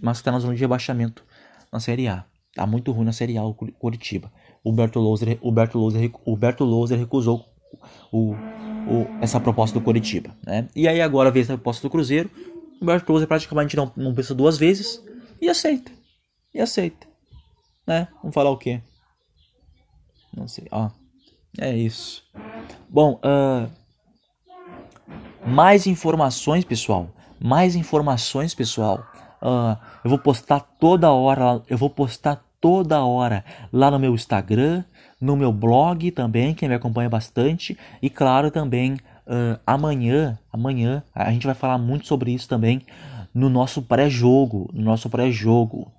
[0.01, 1.23] Mas, está na zona de rebaixamento
[1.71, 2.23] na Série A.
[2.53, 4.31] Tá muito ruim na Série A o Curitiba.
[4.63, 7.45] O Louser, Humberto Louser, Humberto Louser recusou
[8.11, 10.35] o, o, essa proposta do Curitiba.
[10.45, 10.67] Né?
[10.75, 12.29] E aí agora veio essa proposta do Cruzeiro.
[12.79, 15.03] O Humberto Louser praticamente não, não pensa duas vezes
[15.41, 15.91] e aceita.
[16.53, 17.07] E aceita.
[17.87, 18.07] Né?
[18.21, 18.81] Vamos falar o quê?
[20.35, 20.67] Não sei.
[20.71, 20.89] Ó,
[21.57, 22.23] é isso.
[22.89, 23.69] Bom, uh,
[25.45, 27.09] mais informações, pessoal.
[27.39, 29.05] Mais informações, pessoal.
[29.41, 34.83] Uh, eu vou postar toda hora, eu vou postar toda hora lá no meu Instagram,
[35.19, 41.31] no meu blog também, quem me acompanha bastante, e claro também uh, amanhã, amanhã a
[41.31, 42.85] gente vai falar muito sobre isso também
[43.33, 45.91] no nosso pré-jogo, no nosso pré-jogo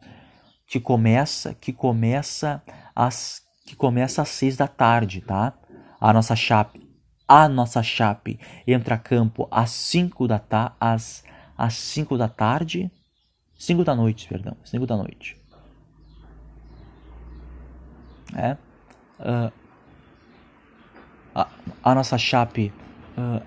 [0.67, 2.63] que começa, que começa
[2.95, 5.53] às que começa às seis da tarde, tá?
[6.01, 6.81] A nossa chape,
[7.31, 11.23] a nossa chape entra a campo às cinco da ta às
[11.57, 12.91] às cinco da tarde
[13.61, 14.57] 5 da noite, perdão.
[14.65, 15.37] 5 da noite.
[18.35, 18.57] É.
[19.19, 19.53] Uh,
[21.35, 21.49] a,
[21.85, 22.73] a, nossa chape.
[23.19, 23.47] Uh,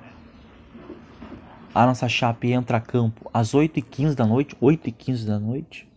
[1.73, 4.55] a nossa chape entra a campo às 8 e 15 da noite.
[4.61, 5.91] 8 e 15 da noite.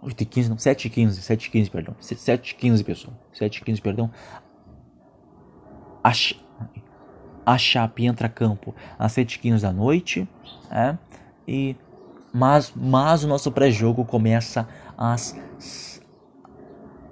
[0.00, 3.14] Oito e quinze, não, sete e quinze, sete e quinze, perdão, sete e quinze, pessoal,
[3.32, 4.10] sete e quinze, perdão.
[6.04, 6.12] A,
[7.44, 10.28] a Chape entra campo às 7h15 da noite,
[10.70, 10.96] é,
[11.46, 11.74] e,
[12.32, 15.34] mas, mas o nosso pré-jogo começa às,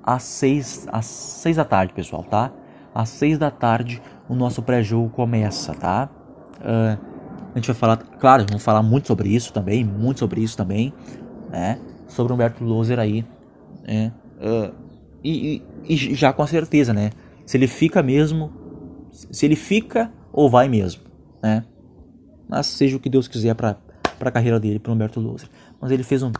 [0.02, 2.52] às, 6, às 6 da tarde, pessoal, tá?
[2.94, 6.08] Às 6 da tarde o nosso pré-jogo começa, tá?
[6.60, 7.16] Uh,
[7.52, 10.92] a gente vai falar, claro, vamos falar muito sobre isso também, muito sobre isso também,
[11.50, 11.80] né?
[12.08, 13.24] Sobre o Humberto Loser aí,
[13.86, 14.12] né?
[14.38, 14.74] Uh,
[15.22, 17.10] e, e, e já com a certeza, né?
[17.44, 18.52] Se ele fica mesmo,
[19.10, 21.02] se ele fica ou vai mesmo,
[21.42, 21.64] né?
[22.48, 23.76] Mas seja o que Deus quiser para
[24.20, 25.48] a carreira dele, para Humberto Louser.
[25.80, 26.30] Mas ele fez um,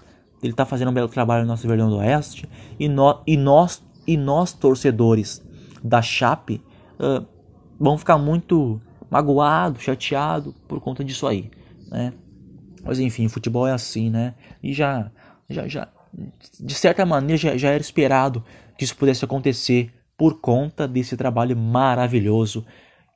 [0.43, 2.49] ele está fazendo um belo trabalho no nosso Verdão do Oeste
[2.79, 5.43] e, no, e nós e nós torcedores
[5.83, 6.62] da Chape
[7.01, 7.27] uh,
[7.79, 11.51] vão ficar muito magoado, chateado por conta disso aí,
[11.91, 12.12] né?
[12.85, 14.35] Mas enfim, futebol é assim, né?
[14.62, 15.11] E já,
[15.49, 15.89] já, já
[16.61, 18.45] de certa maneira já, já era esperado
[18.77, 22.65] que isso pudesse acontecer por conta desse trabalho maravilhoso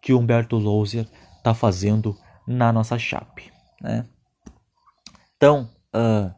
[0.03, 1.07] que Humberto Louser
[1.39, 2.16] está fazendo
[2.47, 3.51] na nossa chape.
[3.81, 4.05] Né?
[5.37, 6.33] Então, uh,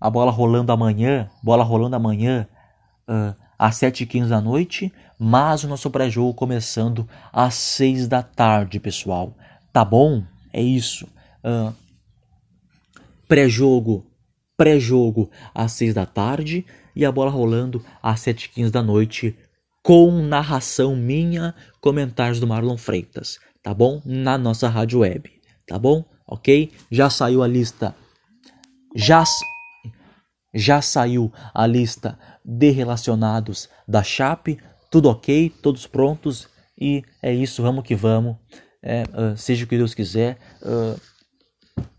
[0.00, 2.46] a bola rolando amanhã, bola rolando amanhã
[3.08, 9.34] uh, às 7h15 da noite, mas o nosso pré-jogo começando às 6 da tarde, pessoal.
[9.72, 10.22] Tá bom?
[10.52, 11.06] É isso.
[11.42, 11.72] Uh,
[13.26, 14.04] pré-jogo,
[14.62, 19.36] pré-jogo às 6 da tarde e a bola rolando às 7h15 da noite
[19.82, 24.00] com narração minha, comentários do Marlon Freitas, tá bom?
[24.04, 25.28] Na nossa rádio web,
[25.66, 26.04] tá bom?
[26.24, 26.70] Ok?
[26.92, 27.92] Já saiu a lista.
[28.94, 29.24] Já,
[30.54, 34.60] já saiu a lista de relacionados da Chape.
[34.92, 36.48] Tudo ok, todos prontos.
[36.80, 38.36] E é isso, vamos que vamos.
[38.80, 40.38] É, uh, seja o que Deus quiser.
[40.62, 41.00] Uh,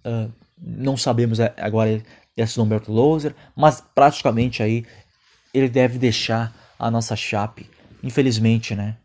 [0.08, 0.34] uh,
[0.66, 2.02] não sabemos agora
[2.36, 4.86] esse Humberto Loser, mas praticamente aí
[5.54, 7.70] ele deve deixar a nossa chape,
[8.02, 8.98] infelizmente, né,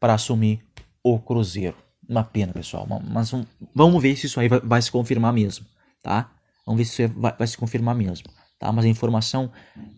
[0.00, 0.64] para assumir
[1.02, 1.76] o Cruzeiro.
[2.08, 3.32] Uma pena, pessoal, mas
[3.74, 5.66] vamos ver se isso aí vai, vai se confirmar mesmo,
[6.02, 6.30] tá?
[6.66, 8.28] Vamos ver se isso vai, vai, se confirmar mesmo,
[8.58, 8.70] tá?
[8.70, 9.50] Mas a informação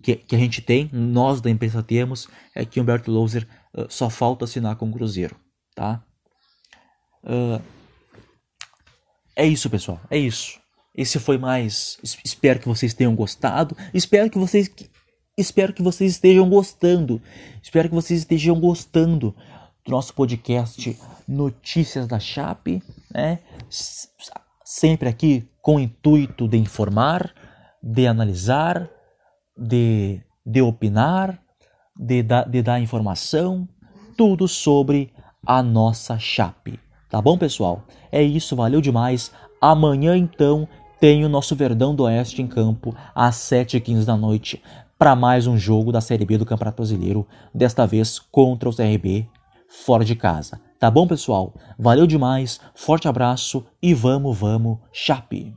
[0.03, 3.47] que, que a gente tem, nós da imprensa temos, é que Humberto Louser
[3.77, 5.37] uh, só falta assinar com o Cruzeiro,
[5.75, 6.03] tá?
[7.25, 7.61] Uh,
[9.35, 10.61] é isso, pessoal, é isso.
[10.97, 11.99] Esse foi mais.
[12.25, 13.77] Espero que vocês tenham gostado.
[13.93, 14.71] Espero que vocês
[15.39, 17.21] Espero que vocês estejam gostando.
[17.63, 19.35] Espero que vocês estejam gostando
[19.85, 22.83] do nosso podcast Notícias da Chape,
[23.13, 23.41] né?
[24.65, 27.35] Sempre aqui com o intuito de informar,
[27.83, 28.89] de analisar,
[29.55, 31.39] de, de opinar,
[31.95, 33.69] de, da, de dar informação,
[34.17, 35.13] tudo sobre
[35.47, 36.81] a nossa Chape.
[37.11, 37.85] Tá bom, pessoal?
[38.11, 39.31] É isso, valeu demais.
[39.61, 40.67] Amanhã, então,
[40.99, 44.63] tem o nosso Verdão do Oeste em campo às 7h15 da noite
[44.99, 49.29] para mais um jogo da Série B do Campeonato Brasileiro, desta vez contra o CRB,
[49.69, 50.59] fora de casa.
[50.79, 51.53] Tá bom, pessoal?
[51.79, 55.55] Valeu demais, forte abraço e vamos, vamos, chape!